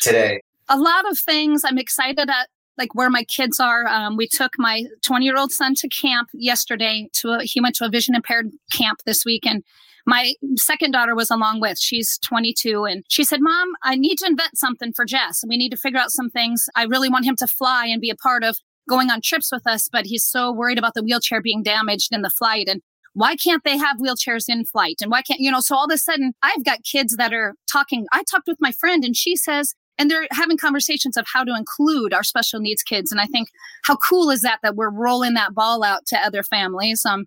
today? 0.02 0.42
A 0.70 0.78
lot 0.78 1.10
of 1.10 1.20
things 1.20 1.64
I'm 1.64 1.78
excited 1.78 2.30
at 2.30 2.50
like 2.78 2.94
where 2.94 3.10
my 3.10 3.24
kids 3.24 3.60
are. 3.60 3.88
Um, 3.88 4.18
we 4.18 4.28
took 4.28 4.54
my 4.58 4.86
20 5.04 5.26
year 5.26 5.38
old 5.38 5.52
son 5.52 5.76
to 5.76 5.88
camp 5.90 6.30
yesterday. 6.34 7.10
To 7.14 7.32
a, 7.32 7.44
he 7.44 7.62
went 7.62 7.76
to 7.76 7.86
a 7.86 7.90
vision 7.90 8.16
impaired 8.16 8.52
camp 8.72 9.00
this 9.06 9.26
week, 9.26 9.46
and 9.46 9.64
my 10.06 10.34
second 10.56 10.92
daughter 10.92 11.16
was 11.16 11.32
along 11.32 11.62
with. 11.62 11.80
She's 11.80 12.18
22, 12.20 12.86
and 12.86 13.04
she 13.08 13.24
said, 13.24 13.40
"Mom, 13.42 13.70
I 13.84 13.96
need 13.96 14.18
to 14.20 14.28
invent 14.28 14.58
something 14.58 14.94
for 14.94 15.06
Jess. 15.06 15.44
We 15.48 15.58
need 15.58 15.72
to 15.72 15.78
figure 15.78 16.00
out 16.00 16.12
some 16.12 16.30
things. 16.30 16.68
I 16.76 16.84
really 16.84 17.10
want 17.10 17.26
him 17.26 17.36
to 17.38 17.48
fly 17.48 17.86
and 17.88 18.02
be 18.02 18.10
a 18.10 18.16
part 18.16 18.44
of 18.44 18.58
going 18.88 19.10
on 19.10 19.22
trips 19.22 19.52
with 19.52 19.66
us, 19.68 19.90
but 19.92 20.06
he's 20.06 20.24
so 20.24 20.52
worried 20.52 20.78
about 20.78 20.94
the 20.94 21.04
wheelchair 21.04 21.42
being 21.42 21.64
damaged 21.64 22.10
in 22.12 22.22
the 22.22 22.30
flight. 22.30 22.68
And 22.68 22.82
why 23.14 23.36
can't 23.36 23.64
they 23.64 23.78
have 23.78 23.98
wheelchairs 23.98 24.46
in 24.48 24.66
flight? 24.66 24.98
And 25.02 25.10
why 25.10 25.22
can't, 25.22 25.40
you 25.40 25.50
know, 25.50 25.60
so 25.60 25.76
all 25.76 25.86
of 25.86 25.92
a 25.92 25.98
sudden 25.98 26.34
I've 26.44 26.64
got 26.64 26.84
kids 26.84 27.16
that 27.16 27.34
are 27.34 27.56
talking. 27.72 28.06
I 28.12 28.24
talked 28.30 28.48
with 28.48 28.58
my 28.60 28.72
friend 28.72 29.04
and 29.04 29.16
she 29.16 29.36
says, 29.36 29.74
and 29.98 30.10
they're 30.10 30.28
having 30.32 30.58
conversations 30.58 31.18
of 31.18 31.26
how 31.32 31.44
to 31.44 31.56
include 31.56 32.14
our 32.14 32.24
special 32.24 32.60
needs 32.60 32.84
kids. 32.84 33.12
And 33.12 33.22
I 33.22 33.26
think 33.26 33.50
how 33.84 33.96
cool 33.96 34.30
is 34.30 34.42
that 34.42 34.60
that 34.64 34.76
we're 34.76 34.90
rolling 34.90 35.34
that 35.36 35.54
ball 35.54 35.84
out 35.84 36.06
to 36.08 36.18
other 36.18 36.44
families. 36.44 37.06
Um, 37.06 37.26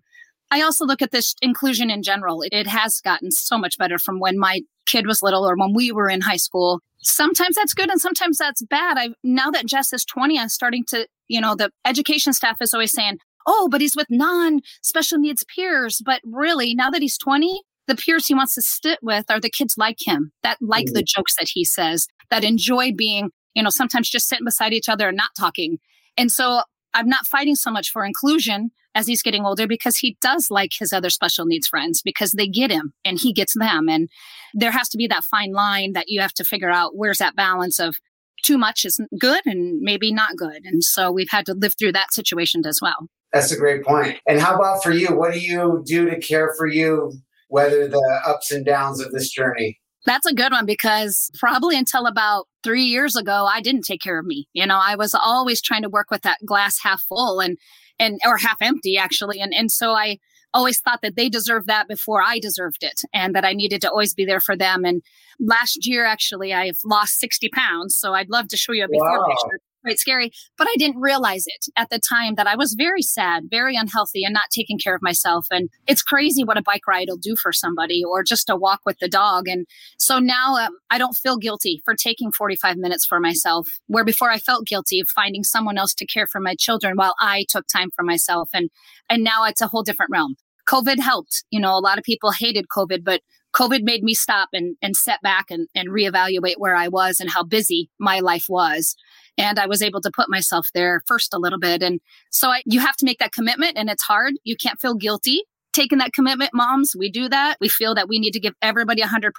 I 0.51 0.61
also 0.61 0.85
look 0.85 1.01
at 1.01 1.11
this 1.11 1.35
inclusion 1.41 1.91
in 1.91 2.01
general. 2.01 2.41
It, 2.41 2.53
it 2.53 2.67
has 2.67 3.01
gotten 3.01 3.31
so 3.31 3.57
much 3.57 3.77
better 3.77 3.99
from 3.99 4.19
when 4.19 4.39
my 4.39 4.61
kid 4.85 5.05
was 5.05 5.21
little 5.21 5.47
or 5.47 5.55
when 5.55 5.73
we 5.73 5.91
were 5.91 6.09
in 6.09 6.21
high 6.21 6.37
school. 6.37 6.79
Sometimes 7.01 7.55
that's 7.55 7.73
good 7.73 7.89
and 7.89 8.01
sometimes 8.01 8.37
that's 8.37 8.63
bad. 8.63 8.97
I 8.97 9.09
now 9.23 9.51
that 9.51 9.67
Jess 9.67 9.93
is 9.93 10.03
20, 10.05 10.39
I'm 10.39 10.49
starting 10.49 10.83
to 10.89 11.07
you 11.29 11.39
know, 11.39 11.55
the 11.55 11.71
education 11.85 12.33
staff 12.33 12.57
is 12.61 12.73
always 12.73 12.91
saying, 12.91 13.19
oh, 13.47 13.69
but 13.71 13.79
he's 13.79 13.95
with 13.95 14.07
non 14.09 14.59
special 14.81 15.17
needs 15.17 15.45
peers. 15.55 16.01
But 16.03 16.19
really, 16.25 16.75
now 16.75 16.89
that 16.89 17.01
he's 17.01 17.17
20, 17.17 17.61
the 17.89 17.95
peers 17.95 18.27
he 18.27 18.33
wants 18.33 18.53
to 18.55 18.61
sit 18.61 18.99
with 19.01 19.25
are 19.29 19.39
the 19.39 19.49
kids 19.49 19.75
like 19.77 19.97
him 20.05 20.31
that 20.43 20.57
like 20.61 20.85
mm-hmm. 20.85 20.93
the 20.93 21.03
jokes 21.03 21.35
that 21.37 21.49
he 21.53 21.65
says, 21.65 22.07
that 22.29 22.43
enjoy 22.43 22.91
being, 22.95 23.31
you 23.53 23.63
know, 23.63 23.69
sometimes 23.69 24.09
just 24.09 24.29
sitting 24.29 24.45
beside 24.45 24.71
each 24.71 24.87
other 24.87 25.09
and 25.09 25.17
not 25.17 25.31
talking. 25.37 25.79
And 26.15 26.31
so 26.31 26.61
I'm 26.93 27.09
not 27.09 27.27
fighting 27.27 27.55
so 27.55 27.71
much 27.71 27.89
for 27.89 28.05
inclusion 28.05 28.71
as 28.95 29.07
he's 29.07 29.21
getting 29.21 29.45
older 29.45 29.67
because 29.67 29.97
he 29.97 30.17
does 30.21 30.47
like 30.49 30.71
his 30.77 30.93
other 30.93 31.09
special 31.09 31.45
needs 31.45 31.67
friends 31.67 32.01
because 32.01 32.31
they 32.31 32.47
get 32.47 32.71
him 32.71 32.93
and 33.03 33.19
he 33.19 33.33
gets 33.33 33.53
them. 33.57 33.89
And 33.89 34.09
there 34.53 34.71
has 34.71 34.89
to 34.89 34.97
be 34.97 35.07
that 35.07 35.23
fine 35.23 35.51
line 35.51 35.93
that 35.93 36.05
you 36.07 36.21
have 36.21 36.33
to 36.33 36.43
figure 36.43 36.71
out 36.71 36.95
where's 36.95 37.19
that 37.19 37.35
balance 37.35 37.79
of 37.79 37.95
too 38.43 38.57
much 38.57 38.85
is 38.85 38.99
good 39.19 39.41
and 39.45 39.79
maybe 39.81 40.13
not 40.13 40.37
good. 40.37 40.63
And 40.63 40.83
so 40.83 41.11
we've 41.11 41.29
had 41.29 41.45
to 41.47 41.53
live 41.53 41.73
through 41.77 41.91
that 41.93 42.13
situation 42.13 42.61
as 42.65 42.79
well. 42.81 43.07
That's 43.33 43.51
a 43.51 43.57
great 43.57 43.83
point. 43.83 44.17
And 44.27 44.39
how 44.39 44.55
about 44.55 44.83
for 44.83 44.91
you? 44.91 45.07
What 45.15 45.33
do 45.33 45.39
you 45.39 45.83
do 45.85 46.09
to 46.09 46.19
care 46.19 46.53
for 46.57 46.65
you, 46.65 47.13
weather 47.49 47.87
the 47.87 48.21
ups 48.25 48.51
and 48.51 48.65
downs 48.65 49.01
of 49.01 49.11
this 49.11 49.29
journey? 49.29 49.79
That's 50.05 50.25
a 50.25 50.33
good 50.33 50.51
one 50.51 50.65
because 50.65 51.29
probably 51.37 51.77
until 51.77 52.05
about 52.05 52.47
three 52.63 52.85
years 52.85 53.15
ago, 53.15 53.45
I 53.51 53.61
didn't 53.61 53.83
take 53.83 54.01
care 54.01 54.17
of 54.17 54.25
me. 54.25 54.47
You 54.53 54.65
know, 54.65 54.79
I 54.81 54.95
was 54.95 55.13
always 55.13 55.61
trying 55.61 55.81
to 55.81 55.89
work 55.89 56.09
with 56.09 56.21
that 56.21 56.39
glass 56.45 56.79
half 56.81 57.01
full 57.01 57.39
and, 57.39 57.57
and, 57.99 58.19
or 58.25 58.37
half 58.37 58.57
empty 58.61 58.97
actually. 58.97 59.39
And, 59.41 59.53
and 59.53 59.71
so 59.71 59.91
I, 59.91 60.17
always 60.53 60.79
thought 60.79 61.01
that 61.01 61.15
they 61.15 61.29
deserved 61.29 61.67
that 61.67 61.87
before 61.87 62.21
I 62.21 62.39
deserved 62.39 62.83
it 62.83 63.01
and 63.13 63.35
that 63.35 63.45
I 63.45 63.53
needed 63.53 63.81
to 63.81 63.89
always 63.89 64.13
be 64.13 64.25
there 64.25 64.39
for 64.39 64.57
them. 64.57 64.83
And 64.83 65.01
last 65.39 65.85
year, 65.85 66.05
actually, 66.05 66.53
I've 66.53 66.79
lost 66.83 67.19
60 67.19 67.49
pounds. 67.49 67.95
So 67.95 68.13
I'd 68.13 68.29
love 68.29 68.47
to 68.47 68.57
show 68.57 68.71
you 68.71 68.85
a 68.85 68.87
before 68.87 69.19
wow. 69.19 69.27
picture 69.27 69.59
quite 69.81 69.99
scary. 69.99 70.31
But 70.57 70.67
I 70.67 70.75
didn't 70.77 70.99
realize 70.99 71.43
it 71.45 71.65
at 71.75 71.89
the 71.89 71.99
time 71.99 72.35
that 72.35 72.47
I 72.47 72.55
was 72.55 72.75
very 72.77 73.01
sad, 73.01 73.43
very 73.49 73.75
unhealthy, 73.75 74.23
and 74.23 74.33
not 74.33 74.49
taking 74.51 74.77
care 74.77 74.95
of 74.95 75.01
myself. 75.01 75.47
And 75.51 75.69
it's 75.87 76.03
crazy 76.03 76.43
what 76.43 76.57
a 76.57 76.63
bike 76.63 76.87
ride 76.87 77.07
will 77.09 77.17
do 77.17 77.35
for 77.41 77.51
somebody, 77.51 78.03
or 78.03 78.23
just 78.23 78.49
a 78.49 78.55
walk 78.55 78.81
with 78.85 78.97
the 78.99 79.09
dog. 79.09 79.47
And 79.47 79.65
so 79.97 80.19
now 80.19 80.55
um, 80.55 80.77
I 80.89 80.97
don't 80.97 81.15
feel 81.15 81.37
guilty 81.37 81.81
for 81.85 81.95
taking 81.95 82.31
45 82.31 82.77
minutes 82.77 83.05
for 83.05 83.19
myself, 83.19 83.67
where 83.87 84.05
before 84.05 84.31
I 84.31 84.37
felt 84.39 84.67
guilty 84.67 84.99
of 84.99 85.09
finding 85.09 85.43
someone 85.43 85.77
else 85.77 85.93
to 85.95 86.05
care 86.05 86.27
for 86.27 86.39
my 86.39 86.55
children 86.55 86.95
while 86.95 87.15
I 87.19 87.45
took 87.49 87.65
time 87.67 87.89
for 87.95 88.03
myself. 88.03 88.49
And 88.53 88.69
and 89.09 89.23
now 89.23 89.45
it's 89.45 89.61
a 89.61 89.67
whole 89.67 89.83
different 89.83 90.11
realm. 90.11 90.35
COVID 90.67 90.99
helped. 90.99 91.43
You 91.49 91.59
know, 91.59 91.75
a 91.75 91.79
lot 91.79 91.97
of 91.97 92.03
people 92.03 92.31
hated 92.31 92.67
COVID, 92.67 93.03
but 93.03 93.21
COVID 93.55 93.81
made 93.81 94.03
me 94.03 94.13
stop 94.13 94.49
and, 94.53 94.75
and 94.81 94.95
set 94.95 95.21
back 95.21 95.45
and, 95.49 95.67
and 95.73 95.89
reevaluate 95.89 96.55
where 96.57 96.75
I 96.75 96.87
was 96.87 97.19
and 97.19 97.29
how 97.29 97.43
busy 97.43 97.89
my 97.99 98.19
life 98.19 98.45
was. 98.47 98.95
And 99.37 99.59
I 99.59 99.67
was 99.67 99.81
able 99.81 100.01
to 100.01 100.11
put 100.11 100.29
myself 100.29 100.69
there 100.73 101.03
first 101.07 101.33
a 101.33 101.39
little 101.39 101.59
bit. 101.59 101.81
And 101.81 101.99
so 102.29 102.49
I, 102.49 102.61
you 102.65 102.79
have 102.79 102.95
to 102.97 103.05
make 103.05 103.19
that 103.19 103.31
commitment 103.31 103.77
and 103.77 103.89
it's 103.89 104.03
hard. 104.03 104.33
You 104.43 104.55
can't 104.55 104.79
feel 104.79 104.95
guilty 104.95 105.43
taking 105.73 105.99
that 105.99 106.13
commitment. 106.13 106.51
Moms, 106.53 106.95
we 106.97 107.09
do 107.09 107.29
that. 107.29 107.57
We 107.61 107.69
feel 107.69 107.95
that 107.95 108.09
we 108.09 108.19
need 108.19 108.31
to 108.31 108.39
give 108.39 108.53
everybody 108.61 109.01
100%. 109.01 109.31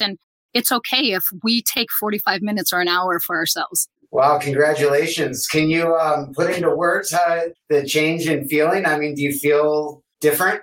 And 0.00 0.18
it's 0.54 0.72
okay 0.72 1.12
if 1.12 1.24
we 1.42 1.62
take 1.62 1.90
45 1.90 2.42
minutes 2.42 2.72
or 2.72 2.80
an 2.80 2.88
hour 2.88 3.20
for 3.20 3.36
ourselves. 3.36 3.88
Wow, 4.10 4.38
congratulations. 4.38 5.46
Can 5.46 5.68
you 5.68 5.94
um, 5.96 6.32
put 6.32 6.50
into 6.50 6.74
words 6.74 7.12
how 7.12 7.42
the 7.68 7.84
change 7.84 8.26
in 8.26 8.48
feeling? 8.48 8.86
I 8.86 8.98
mean, 8.98 9.14
do 9.14 9.22
you 9.22 9.32
feel 9.32 10.02
different? 10.20 10.62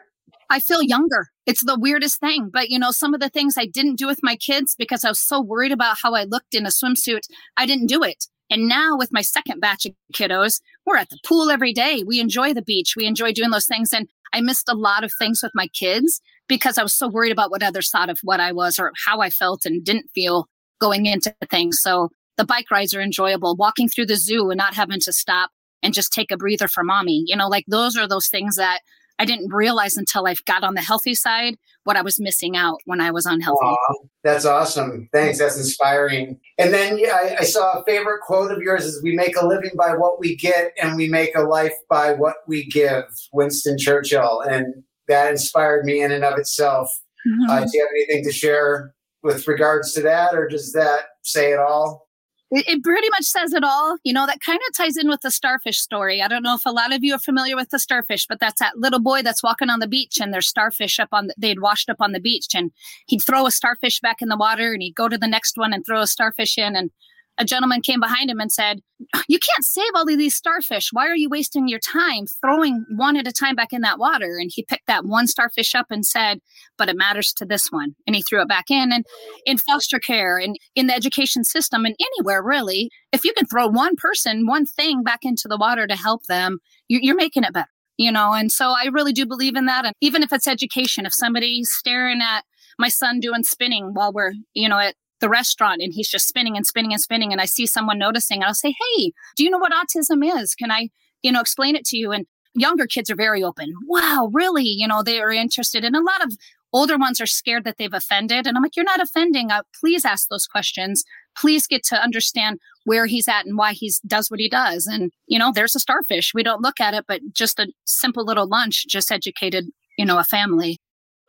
I 0.50 0.60
feel 0.60 0.82
younger. 0.82 1.28
It's 1.46 1.64
the 1.64 1.78
weirdest 1.80 2.20
thing. 2.20 2.50
But, 2.52 2.70
you 2.70 2.80
know, 2.80 2.92
some 2.92 3.14
of 3.14 3.20
the 3.20 3.30
things 3.30 3.56
I 3.58 3.66
didn't 3.66 3.98
do 3.98 4.08
with 4.08 4.20
my 4.24 4.36
kids 4.36 4.76
because 4.78 5.04
I 5.04 5.10
was 5.10 5.20
so 5.20 5.42
worried 5.42 5.72
about 5.72 5.98
how 6.02 6.16
I 6.16 6.24
looked 6.24 6.56
in 6.56 6.66
a 6.66 6.70
swimsuit, 6.70 7.28
I 7.58 7.66
didn't 7.66 7.88
do 7.88 8.04
it. 8.04 8.26
And 8.50 8.68
now 8.68 8.96
with 8.98 9.10
my 9.12 9.22
second 9.22 9.60
batch 9.60 9.86
of 9.86 9.94
kiddos, 10.14 10.62
we're 10.86 10.98
at 10.98 11.10
the 11.10 11.20
pool 11.26 11.50
every 11.50 11.74
day. 11.74 12.04
We 12.06 12.20
enjoy 12.20 12.54
the 12.54 12.62
beach. 12.62 12.94
We 12.96 13.06
enjoy 13.06 13.32
doing 13.32 13.50
those 13.50 13.66
things. 13.66 13.92
And 13.92 14.08
I 14.34 14.42
missed 14.42 14.70
a 14.70 14.76
lot 14.76 15.04
of 15.04 15.12
things 15.18 15.42
with 15.42 15.52
my 15.56 15.68
kids 15.68 16.22
because 16.48 16.78
I 16.78 16.84
was 16.84 16.94
so 16.94 17.08
worried 17.08 17.32
about 17.32 17.52
what 17.52 17.64
others 17.64 17.90
thought 17.90 18.10
of 18.10 18.20
what 18.22 18.40
I 18.40 18.52
was 18.52 18.78
or 18.78 18.92
how 19.06 19.22
I 19.22 19.30
felt 19.30 19.66
and 19.66 19.84
didn't 19.84 20.12
feel 20.14 20.48
going 20.80 21.06
into 21.06 21.34
things. 21.50 21.80
So 21.82 22.10
the 22.38 22.46
bike 22.46 22.70
rides 22.70 22.94
are 22.94 23.02
enjoyable. 23.02 23.56
Walking 23.56 23.88
through 23.88 24.08
the 24.08 24.18
zoo 24.18 24.50
and 24.50 24.58
not 24.58 24.76
having 24.76 25.00
to 25.02 25.14
stop 25.14 25.52
and 25.82 25.94
just 25.94 26.12
take 26.12 26.32
a 26.32 26.38
breather 26.38 26.68
for 26.68 26.84
mommy. 26.84 27.24
You 27.26 27.36
know, 27.36 27.48
like 27.48 27.66
those 27.68 27.96
are 27.96 28.08
those 28.08 28.28
things 28.28 28.56
that 28.56 28.82
I 29.20 29.26
didn't 29.26 29.54
realize 29.54 29.98
until 29.98 30.28
I've 30.28 30.44
got 30.46 30.64
on 30.64 30.74
the 30.74 30.82
healthy 30.82 31.14
side 31.14 31.58
what 31.86 31.96
I 31.96 32.02
was 32.02 32.20
missing 32.20 32.58
out 32.58 32.80
when 32.86 33.00
I 33.00 33.12
was 33.12 33.26
unhealthy. 33.26 33.66
Aww, 33.66 33.96
that's 34.24 34.46
awesome. 34.46 35.08
Thanks. 35.14 35.40
That's 35.40 35.58
inspiring. 35.58 36.40
And 36.58 36.74
then 36.74 36.98
yeah, 36.98 37.14
I, 37.14 37.36
I, 37.40 37.44
saw 37.44 37.80
a 37.80 37.84
favorite 37.86 38.22
quote 38.22 38.52
of 38.52 38.62
yours 38.62 38.86
is 38.86 39.02
we 39.04 39.16
make 39.16 39.38
a 39.38 39.46
living 39.46 39.72
by 39.78 39.96
what 39.96 40.20
we 40.20 40.36
get 40.36 40.74
and 40.82 40.98
we 40.98 41.08
make 41.08 41.36
a 41.36 41.44
life 41.44 41.74
by 41.90 42.14
what 42.14 42.38
we 42.48 42.66
give. 42.66 43.06
Winston 43.32 43.78
Churchill. 43.78 44.42
And 44.42 44.84
that 45.08 45.32
inspired 45.32 45.86
me 45.86 46.02
in 46.02 46.12
and 46.12 46.26
of 46.26 46.38
itself. 46.40 46.90
Mm-hmm. 47.28 47.50
Uh, 47.50 47.60
do 47.62 47.70
you 47.74 47.82
have 47.82 47.92
anything 47.92 48.24
to 48.26 48.32
share 48.32 48.94
with 49.24 49.48
regards 49.48 49.94
to 49.94 50.02
that 50.02 50.36
or 50.36 50.48
does 50.48 50.74
that 50.74 51.02
say 51.24 51.52
it 51.52 51.60
all? 51.60 52.05
It, 52.52 52.84
pretty 52.84 53.10
much 53.10 53.24
says 53.24 53.54
it 53.54 53.64
all. 53.64 53.98
You 54.04 54.14
know, 54.14 54.28
that 54.28 54.40
kind 54.40 54.60
of 54.68 54.78
ties 54.78 54.98
in 54.98 55.10
with 55.10 55.22
the 55.22 55.32
starfish 55.32 55.80
story. 55.80 56.22
I 56.22 56.28
don't 56.28 56.44
know 56.44 56.56
if 56.56 56.66
a 56.66 56.72
lot 56.72 56.94
of 56.94 57.04
you 57.04 57.16
are 57.16 57.20
familiar 57.20 57.56
with 57.56 57.70
the 57.70 57.80
starfish, 57.80 58.28
but 58.28 58.40
that's 58.40 58.60
that 58.60 58.78
little 58.78 59.02
boy 59.02 59.24
that's 59.24 59.44
walking 59.44 59.70
on 59.70 59.80
the 59.80 59.88
beach 59.88 60.20
and 60.22 60.34
there's 60.34 60.48
starfish 60.48 61.00
up 61.00 61.10
on, 61.12 61.28
the, 61.28 61.36
they'd 61.38 61.60
washed 61.60 61.90
up 61.90 61.98
on 62.00 62.12
the 62.12 62.20
beach 62.20 62.54
and 62.54 62.72
he'd 63.08 63.24
throw 63.24 63.48
a 63.48 63.52
starfish 63.52 64.00
back 64.00 64.22
in 64.22 64.30
the 64.30 64.38
water 64.38 64.74
and 64.74 64.84
he'd 64.84 64.96
go 64.96 65.10
to 65.10 65.18
the 65.18 65.28
next 65.28 65.58
one 65.58 65.74
and 65.74 65.86
throw 65.86 66.02
a 66.02 66.08
starfish 66.08 66.58
in. 66.58 66.76
And 66.76 66.92
a 67.38 67.46
gentleman 67.46 67.82
came 67.82 68.00
behind 68.00 68.30
him 68.30 68.40
and 68.40 68.52
said, 68.52 68.80
You 69.28 69.40
can't 69.40 69.66
save 69.66 69.90
all 69.94 70.10
of 70.10 70.18
these 70.18 70.36
starfish. 70.36 70.90
Why 70.92 71.08
are 71.08 71.16
you 71.16 71.30
wasting 71.30 71.68
your 71.68 71.80
time 71.80 72.26
throwing 72.42 72.86
one 72.96 73.18
at 73.18 73.28
a 73.28 73.32
time 73.32 73.56
back 73.56 73.74
in 73.74 73.82
that 73.82 74.00
water? 74.00 74.38
And 74.40 74.52
he 74.54 74.64
picked 74.64 74.88
that 74.88 75.06
one 75.06 75.28
starfish 75.28 75.76
up 75.76 75.88
and 75.90 76.06
said, 76.06 76.40
But 76.78 76.90
it 76.90 76.96
matters 76.96 77.34
to 77.38 77.46
this 77.46 77.68
one. 77.72 77.96
And 78.08 78.16
he 78.16 78.24
threw 78.24 78.42
it 78.42 78.48
back 78.48 78.66
in. 78.70 78.92
And 78.92 79.06
in 79.46 79.58
foster 79.58 80.00
care 80.00 80.38
and 80.38 80.56
in 80.76 80.88
the 80.88 80.96
education 80.96 81.44
system 81.44 81.86
and 81.86 81.96
anywhere 82.00 82.42
really, 82.42 82.90
if 83.12 83.26
you 83.26 83.34
can 83.34 83.48
throw 83.48 83.68
one 83.68 83.96
person, 83.98 84.48
one 84.48 84.66
thing 84.66 85.04
back 85.04 85.20
into 85.24 85.48
the 85.48 85.58
water 85.58 85.88
to 85.88 85.96
help 85.96 86.24
them, 86.28 86.60
you're 86.88 87.16
making 87.16 87.44
it 87.44 87.54
better. 87.54 87.68
You 87.98 88.12
know, 88.12 88.34
and 88.34 88.52
so 88.52 88.72
I 88.72 88.90
really 88.92 89.14
do 89.14 89.26
believe 89.26 89.56
in 89.56 89.68
that. 89.68 89.86
And 89.86 89.94
even 90.02 90.22
if 90.22 90.34
it's 90.34 90.48
education, 90.48 91.06
if 91.06 91.14
somebody's 91.14 91.70
staring 91.72 92.22
at 92.22 92.44
my 92.78 92.90
son 92.90 93.22
doing 93.22 93.44
spinning 93.44 93.92
while 93.94 94.12
we're, 94.12 94.34
you 94.54 94.68
know, 94.68 94.78
at 94.78 94.96
the 95.22 95.30
restaurant 95.30 95.82
and 95.82 95.94
he's 95.94 96.10
just 96.10 96.28
spinning 96.28 96.56
and 96.56 96.66
spinning 96.66 96.94
and 96.94 97.02
spinning 97.02 97.32
and 97.32 97.42
I 97.42 97.46
see 97.46 97.66
someone 97.66 97.98
noticing, 97.98 98.44
I'll 98.44 98.54
say, 98.54 98.74
Hey, 98.98 99.12
do 99.36 99.44
you 99.44 99.50
know 99.50 99.58
what 99.58 99.74
autism 99.74 100.24
is? 100.42 100.56
Can 100.56 100.72
I, 100.72 100.90
you 101.22 101.32
know, 101.32 101.42
explain 101.42 101.76
it 101.76 101.86
to 101.86 101.98
you? 101.98 102.12
And 102.12 102.26
younger 102.54 102.88
kids 102.88 103.10
are 103.10 103.16
very 103.16 103.44
open. 103.44 103.74
Wow, 103.88 104.30
really? 104.34 104.66
You 104.66 104.88
know, 104.88 105.04
they 105.04 105.20
are 105.20 105.32
interested. 105.32 105.84
And 105.84 105.96
a 105.96 106.02
lot 106.02 106.24
of 106.24 106.34
older 106.74 106.98
ones 106.98 107.22
are 107.22 107.26
scared 107.26 107.64
that 107.64 107.78
they've 107.78 107.94
offended. 107.94 108.46
And 108.46 108.58
I'm 108.58 108.64
like, 108.64 108.76
You're 108.76 108.86
not 108.86 109.02
offending. 109.02 109.52
Uh, 109.52 109.64
please 109.80 110.06
ask 110.06 110.28
those 110.30 110.48
questions. 110.48 111.04
Please 111.38 111.68
get 111.68 111.84
to 111.86 112.02
understand 112.02 112.60
where 112.86 113.06
he's 113.06 113.28
at 113.28 113.46
and 113.46 113.58
why 113.58 113.74
he 113.74 113.92
does 114.08 114.30
what 114.30 114.40
he 114.40 114.50
does. 114.50 114.86
And, 114.86 115.12
you 115.28 115.40
know, 115.40 115.52
there's 115.54 115.76
a 115.76 115.80
starfish. 115.80 116.34
We 116.34 116.44
don't 116.44 116.62
look 116.62 116.80
at 116.80 116.94
it, 116.94 117.06
but 117.08 117.22
just 117.34 117.60
a 117.60 117.68
simple 117.86 118.26
little 118.26 118.48
lunch 118.48 118.86
just 118.88 119.12
educated, 119.12 119.66
you 119.98 120.06
know, 120.06 120.18
a 120.18 120.24
family. 120.24 120.80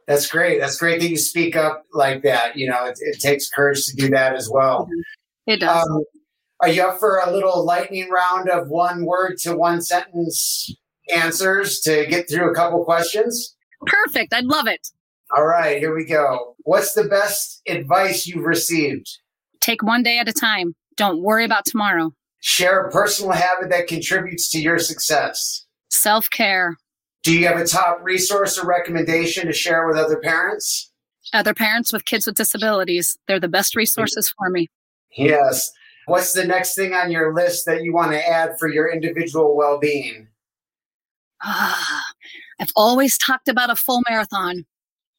That's 0.06 0.26
great. 0.28 0.60
That's 0.60 0.78
great 0.78 1.00
that 1.00 1.08
you 1.08 1.16
speak 1.16 1.56
up 1.56 1.84
like 1.92 2.22
that. 2.22 2.56
You 2.56 2.68
know, 2.68 2.84
it, 2.86 2.98
it 3.00 3.20
takes 3.20 3.48
courage 3.48 3.84
to 3.86 3.96
do 3.96 4.08
that 4.10 4.34
as 4.34 4.48
well. 4.50 4.88
It 5.46 5.60
does. 5.60 5.86
Um, 5.88 6.04
are 6.60 6.68
you 6.68 6.82
up 6.82 6.98
for 6.98 7.18
a 7.18 7.30
little 7.30 7.64
lightning 7.64 8.08
round 8.10 8.48
of 8.48 8.68
one 8.68 9.04
word 9.04 9.36
to 9.38 9.56
one 9.56 9.82
sentence 9.82 10.74
answers 11.12 11.80
to 11.80 12.06
get 12.06 12.30
through 12.30 12.50
a 12.50 12.54
couple 12.54 12.84
questions? 12.84 13.54
Perfect. 13.84 14.32
I'd 14.32 14.44
love 14.44 14.66
it. 14.66 14.88
All 15.36 15.44
right, 15.44 15.78
here 15.78 15.94
we 15.94 16.04
go. 16.04 16.54
What's 16.58 16.94
the 16.94 17.04
best 17.04 17.60
advice 17.68 18.26
you've 18.26 18.44
received? 18.44 19.18
Take 19.60 19.82
one 19.82 20.02
day 20.02 20.18
at 20.18 20.28
a 20.28 20.32
time. 20.32 20.74
Don't 20.96 21.20
worry 21.20 21.44
about 21.44 21.64
tomorrow. 21.66 22.12
Share 22.40 22.86
a 22.86 22.90
personal 22.90 23.32
habit 23.32 23.70
that 23.70 23.88
contributes 23.88 24.48
to 24.52 24.60
your 24.60 24.78
success. 24.78 25.66
Self 25.90 26.30
care. 26.30 26.76
Do 27.26 27.36
you 27.36 27.48
have 27.48 27.56
a 27.56 27.66
top 27.66 27.98
resource 28.04 28.56
or 28.56 28.64
recommendation 28.64 29.46
to 29.46 29.52
share 29.52 29.84
with 29.88 29.96
other 29.96 30.16
parents? 30.16 30.92
Other 31.32 31.54
parents 31.54 31.92
with 31.92 32.04
kids 32.04 32.24
with 32.24 32.36
disabilities. 32.36 33.18
They're 33.26 33.40
the 33.40 33.48
best 33.48 33.74
resources 33.74 34.32
for 34.38 34.48
me. 34.48 34.68
Yes. 35.16 35.72
What's 36.06 36.34
the 36.34 36.44
next 36.44 36.76
thing 36.76 36.94
on 36.94 37.10
your 37.10 37.34
list 37.34 37.66
that 37.66 37.82
you 37.82 37.92
want 37.92 38.12
to 38.12 38.24
add 38.24 38.50
for 38.60 38.68
your 38.68 38.88
individual 38.92 39.56
well 39.56 39.80
being? 39.80 40.28
Ah, 41.42 42.04
I've 42.60 42.70
always 42.76 43.18
talked 43.18 43.48
about 43.48 43.70
a 43.70 43.74
full 43.74 44.02
marathon, 44.08 44.64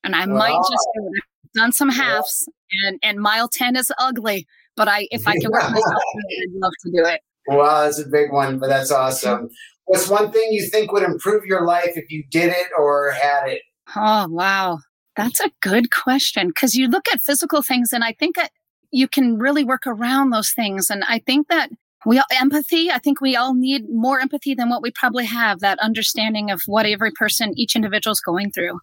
and 0.06 0.16
I 0.16 0.26
might 0.28 0.56
just 0.56 0.88
do 0.96 1.08
it. 1.08 1.24
I've 1.44 1.52
done 1.62 1.74
some 1.74 1.90
halves, 1.90 2.48
and, 2.86 3.00
and 3.04 3.20
mile 3.20 3.50
10 3.50 3.76
is 3.76 3.92
ugly, 4.00 4.48
but 4.78 4.88
I 4.88 5.10
if 5.12 5.28
I 5.28 5.34
can 5.34 5.52
work 5.52 5.64
myself, 5.72 5.84
I'd 5.84 6.54
love 6.54 6.72
to 6.86 6.92
do 6.92 7.06
it. 7.06 7.20
Well, 7.48 7.84
that's 7.84 8.00
a 8.00 8.08
big 8.08 8.32
one, 8.32 8.60
but 8.60 8.68
that's 8.70 8.92
awesome. 8.92 9.50
What's 9.88 10.10
one 10.10 10.32
thing 10.32 10.50
you 10.52 10.68
think 10.68 10.92
would 10.92 11.04
improve 11.04 11.46
your 11.46 11.66
life 11.66 11.92
if 11.96 12.12
you 12.12 12.24
did 12.30 12.50
it 12.50 12.68
or 12.78 13.12
had 13.12 13.48
it? 13.48 13.62
Oh, 13.96 14.28
wow. 14.30 14.80
That's 15.16 15.40
a 15.40 15.50
good 15.62 15.92
question 15.92 16.50
because 16.50 16.76
you 16.76 16.88
look 16.88 17.06
at 17.12 17.22
physical 17.22 17.62
things 17.62 17.92
and 17.94 18.04
I 18.04 18.14
think 18.20 18.36
that 18.36 18.52
you 18.92 19.08
can 19.08 19.38
really 19.38 19.64
work 19.64 19.88
around 19.88 20.30
those 20.30 20.52
things. 20.52 20.90
And 20.90 21.04
I 21.08 21.20
think 21.20 21.48
that 21.48 21.70
we 22.06 22.18
all 22.20 22.26
empathy, 22.32 22.92
I 22.92 23.00
think 23.00 23.22
we 23.22 23.36
all 23.38 23.54
need 23.54 23.86
more 23.90 24.20
empathy 24.20 24.54
than 24.54 24.70
what 24.70 24.82
we 24.82 24.92
probably 24.92 25.26
have, 25.26 25.62
that 25.62 25.80
understanding 25.80 26.52
of 26.52 26.62
what 26.66 26.86
every 26.86 27.12
person, 27.12 27.54
each 27.56 27.76
individual 27.76 28.12
is 28.12 28.22
going 28.22 28.52
through. 28.52 28.80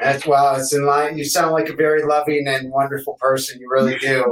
That's 0.00 0.26
wow. 0.26 0.56
It's 0.56 0.74
in 0.74 0.84
line. 0.84 1.16
You 1.16 1.24
sound 1.24 1.52
like 1.52 1.68
a 1.68 1.74
very 1.74 2.02
loving 2.02 2.46
and 2.48 2.72
wonderful 2.72 3.16
person. 3.20 3.60
You 3.60 3.68
really 3.70 3.98
do. 3.98 4.24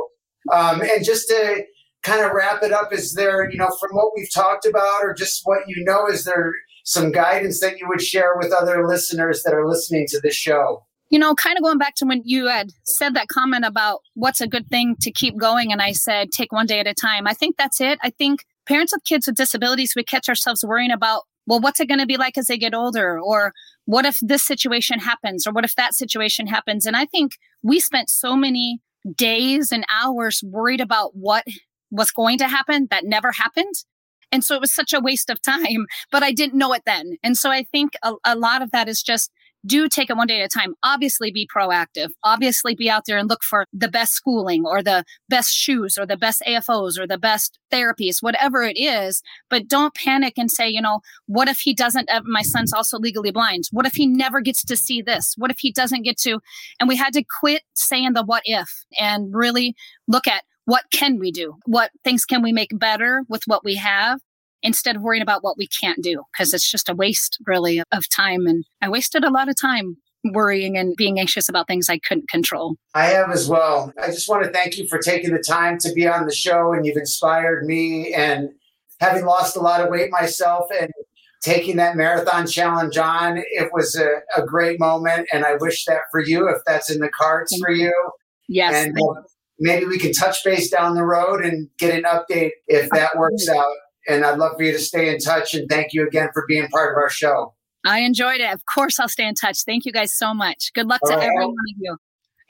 Um, 0.52 0.80
and 0.80 1.04
just 1.04 1.28
to 1.28 1.64
kind 2.02 2.24
of 2.24 2.32
wrap 2.32 2.62
it 2.62 2.72
up, 2.72 2.92
is 2.92 3.14
there, 3.14 3.50
you 3.50 3.58
know, 3.58 3.70
from 3.80 3.90
what 3.92 4.12
we've 4.16 4.32
talked 4.32 4.66
about 4.66 5.02
or 5.02 5.14
just 5.14 5.42
what 5.44 5.60
you 5.66 5.84
know, 5.84 6.06
is 6.06 6.24
there 6.24 6.52
some 6.84 7.12
guidance 7.12 7.60
that 7.60 7.78
you 7.78 7.86
would 7.88 8.00
share 8.00 8.36
with 8.36 8.52
other 8.52 8.86
listeners 8.86 9.42
that 9.42 9.52
are 9.52 9.68
listening 9.68 10.06
to 10.08 10.20
this 10.20 10.34
show? 10.34 10.84
You 11.10 11.18
know, 11.18 11.34
kind 11.34 11.56
of 11.56 11.64
going 11.64 11.78
back 11.78 11.94
to 11.96 12.06
when 12.06 12.22
you 12.24 12.46
had 12.46 12.70
said 12.84 13.14
that 13.14 13.28
comment 13.28 13.64
about 13.64 14.00
what's 14.14 14.40
a 14.40 14.46
good 14.46 14.68
thing 14.68 14.96
to 15.00 15.10
keep 15.10 15.38
going. 15.38 15.72
And 15.72 15.80
I 15.80 15.92
said, 15.92 16.30
take 16.30 16.52
one 16.52 16.66
day 16.66 16.80
at 16.80 16.86
a 16.86 16.94
time. 16.94 17.26
I 17.26 17.32
think 17.32 17.56
that's 17.56 17.80
it. 17.80 17.98
I 18.02 18.10
think 18.10 18.44
parents 18.66 18.92
of 18.92 19.02
kids 19.04 19.26
with 19.26 19.36
disabilities, 19.36 19.94
we 19.96 20.04
catch 20.04 20.28
ourselves 20.28 20.64
worrying 20.64 20.90
about, 20.90 21.22
well, 21.46 21.60
what's 21.60 21.80
it 21.80 21.88
going 21.88 22.00
to 22.00 22.06
be 22.06 22.18
like 22.18 22.36
as 22.36 22.46
they 22.46 22.58
get 22.58 22.74
older? 22.74 23.18
Or 23.18 23.52
what 23.86 24.04
if 24.04 24.18
this 24.20 24.46
situation 24.46 24.98
happens? 24.98 25.46
Or 25.46 25.52
what 25.52 25.64
if 25.64 25.74
that 25.76 25.94
situation 25.94 26.46
happens? 26.46 26.84
And 26.84 26.94
I 26.94 27.06
think 27.06 27.32
we 27.62 27.80
spent 27.80 28.10
so 28.10 28.36
many 28.36 28.80
days 29.16 29.72
and 29.72 29.86
hours 29.90 30.42
worried 30.44 30.82
about 30.82 31.16
what 31.16 31.44
was 31.90 32.10
going 32.10 32.38
to 32.38 32.48
happen 32.48 32.88
that 32.90 33.04
never 33.04 33.32
happened. 33.32 33.74
And 34.30 34.44
so 34.44 34.54
it 34.54 34.60
was 34.60 34.74
such 34.74 34.92
a 34.92 35.00
waste 35.00 35.30
of 35.30 35.40
time, 35.42 35.86
but 36.10 36.22
I 36.22 36.32
didn't 36.32 36.58
know 36.58 36.72
it 36.72 36.82
then. 36.84 37.16
And 37.22 37.36
so 37.36 37.50
I 37.50 37.64
think 37.64 37.92
a, 38.02 38.14
a 38.24 38.36
lot 38.36 38.62
of 38.62 38.70
that 38.72 38.88
is 38.88 39.02
just 39.02 39.30
do 39.66 39.88
take 39.88 40.08
it 40.08 40.16
one 40.16 40.26
day 40.26 40.40
at 40.40 40.46
a 40.46 40.58
time. 40.58 40.74
Obviously, 40.82 41.30
be 41.30 41.48
proactive. 41.54 42.10
Obviously, 42.22 42.74
be 42.74 42.88
out 42.88 43.02
there 43.06 43.18
and 43.18 43.28
look 43.28 43.42
for 43.42 43.66
the 43.72 43.88
best 43.88 44.12
schooling 44.12 44.64
or 44.64 44.82
the 44.82 45.04
best 45.28 45.52
shoes 45.52 45.98
or 45.98 46.06
the 46.06 46.16
best 46.16 46.42
AFOs 46.46 46.98
or 46.98 47.06
the 47.06 47.18
best 47.18 47.58
therapies, 47.72 48.18
whatever 48.22 48.62
it 48.62 48.78
is. 48.78 49.20
But 49.50 49.68
don't 49.68 49.94
panic 49.94 50.34
and 50.36 50.50
say, 50.50 50.68
you 50.68 50.80
know, 50.80 51.00
what 51.26 51.48
if 51.48 51.58
he 51.58 51.74
doesn't? 51.74 52.08
Uh, 52.08 52.22
my 52.24 52.42
son's 52.42 52.72
also 52.72 52.98
legally 52.98 53.32
blind. 53.32 53.64
What 53.72 53.86
if 53.86 53.94
he 53.94 54.06
never 54.06 54.40
gets 54.40 54.64
to 54.64 54.76
see 54.76 55.02
this? 55.02 55.34
What 55.36 55.50
if 55.50 55.58
he 55.58 55.72
doesn't 55.72 56.02
get 56.02 56.18
to? 56.18 56.40
And 56.78 56.88
we 56.88 56.96
had 56.96 57.12
to 57.14 57.24
quit 57.40 57.62
saying 57.74 58.12
the 58.12 58.24
what 58.24 58.42
if 58.44 58.84
and 58.98 59.34
really 59.34 59.74
look 60.06 60.26
at 60.26 60.44
what 60.68 60.84
can 60.92 61.18
we 61.18 61.32
do? 61.32 61.54
What 61.64 61.90
things 62.04 62.26
can 62.26 62.42
we 62.42 62.52
make 62.52 62.78
better 62.78 63.24
with 63.26 63.42
what 63.46 63.64
we 63.64 63.76
have? 63.76 64.20
Instead 64.62 64.96
of 64.96 65.02
worrying 65.02 65.22
about 65.22 65.42
what 65.42 65.56
we 65.56 65.66
can't 65.66 66.02
do, 66.02 66.24
because 66.32 66.52
it's 66.52 66.70
just 66.70 66.90
a 66.90 66.94
waste 66.94 67.38
really 67.46 67.80
of 67.90 68.06
time. 68.14 68.46
And 68.46 68.64
I 68.82 68.90
wasted 68.90 69.24
a 69.24 69.30
lot 69.30 69.48
of 69.48 69.58
time 69.58 69.96
worrying 70.24 70.76
and 70.76 70.94
being 70.94 71.18
anxious 71.18 71.48
about 71.48 71.68
things 71.68 71.88
I 71.88 71.98
couldn't 71.98 72.28
control. 72.28 72.74
I 72.94 73.06
have 73.06 73.30
as 73.30 73.48
well. 73.48 73.94
I 74.02 74.08
just 74.08 74.28
want 74.28 74.44
to 74.44 74.50
thank 74.50 74.76
you 74.76 74.86
for 74.88 74.98
taking 74.98 75.32
the 75.32 75.42
time 75.42 75.78
to 75.78 75.92
be 75.94 76.06
on 76.06 76.26
the 76.26 76.34
show 76.34 76.74
and 76.74 76.84
you've 76.84 76.98
inspired 76.98 77.64
me 77.64 78.12
and 78.12 78.50
having 79.00 79.24
lost 79.24 79.56
a 79.56 79.60
lot 79.60 79.80
of 79.80 79.88
weight 79.88 80.10
myself 80.10 80.66
and 80.78 80.90
taking 81.42 81.76
that 81.76 81.96
marathon 81.96 82.46
challenge 82.46 82.98
on. 82.98 83.38
It 83.38 83.70
was 83.72 83.96
a, 83.96 84.20
a 84.36 84.44
great 84.44 84.78
moment 84.78 85.28
and 85.32 85.46
I 85.46 85.54
wish 85.54 85.86
that 85.86 86.02
for 86.10 86.20
you 86.20 86.46
if 86.50 86.58
that's 86.66 86.90
in 86.90 86.98
the 86.98 87.08
cards 87.08 87.56
for 87.58 87.70
you. 87.70 87.94
Yes. 88.48 88.86
And 88.86 88.98
maybe 89.58 89.86
we 89.86 89.98
can 89.98 90.12
touch 90.12 90.38
base 90.44 90.70
down 90.70 90.94
the 90.94 91.04
road 91.04 91.44
and 91.44 91.68
get 91.78 91.94
an 91.94 92.04
update 92.04 92.50
if 92.66 92.90
that 92.90 93.16
works 93.16 93.48
out. 93.48 93.72
And 94.08 94.24
I'd 94.24 94.38
love 94.38 94.56
for 94.56 94.62
you 94.62 94.72
to 94.72 94.78
stay 94.78 95.12
in 95.12 95.18
touch. 95.18 95.54
And 95.54 95.68
thank 95.68 95.92
you 95.92 96.06
again 96.06 96.28
for 96.32 96.44
being 96.48 96.66
part 96.68 96.92
of 96.92 96.96
our 96.96 97.10
show. 97.10 97.54
I 97.86 98.00
enjoyed 98.00 98.40
it. 98.40 98.52
Of 98.52 98.64
course, 98.66 98.98
I'll 98.98 99.08
stay 99.08 99.26
in 99.26 99.34
touch. 99.34 99.62
Thank 99.64 99.84
you 99.84 99.92
guys 99.92 100.12
so 100.12 100.34
much. 100.34 100.72
Good 100.74 100.86
luck 100.86 101.00
all 101.04 101.10
to 101.10 101.16
right. 101.16 101.24
every 101.24 101.46
one 101.46 101.52
of 101.52 101.76
you. 101.78 101.96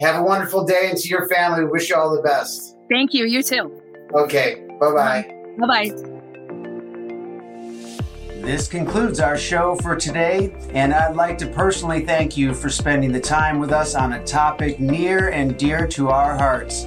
Have 0.01 0.17
a 0.17 0.23
wonderful 0.23 0.65
day 0.65 0.89
and 0.91 0.99
to 0.99 1.09
your 1.09 1.29
family. 1.29 1.65
We 1.65 1.71
wish 1.71 1.91
you 1.91 1.97
all 1.97 2.15
the 2.15 2.23
best. 2.23 2.77
Thank 2.89 3.13
you. 3.15 3.27
You 3.27 3.43
too. 3.43 3.81
Okay. 4.15 4.65
Bye 4.81 4.93
bye. 4.93 5.35
Bye 5.59 5.67
bye. 5.67 6.19
This 8.41 8.69
concludes 8.69 9.19
our 9.21 9.37
show 9.37 9.75
for 9.83 9.97
today, 9.97 10.55
and 10.71 10.95
I'd 10.95 11.17
like 11.17 11.37
to 11.39 11.47
personally 11.49 12.07
thank 12.07 12.37
you 12.37 12.55
for 12.55 12.71
spending 12.71 13.13
the 13.13 13.21
time 13.21 13.59
with 13.59 13.73
us 13.73 13.95
on 13.95 14.13
a 14.13 14.25
topic 14.25 14.79
near 14.79 15.29
and 15.31 15.59
dear 15.59 15.87
to 15.89 16.09
our 16.09 16.39
hearts. 16.39 16.87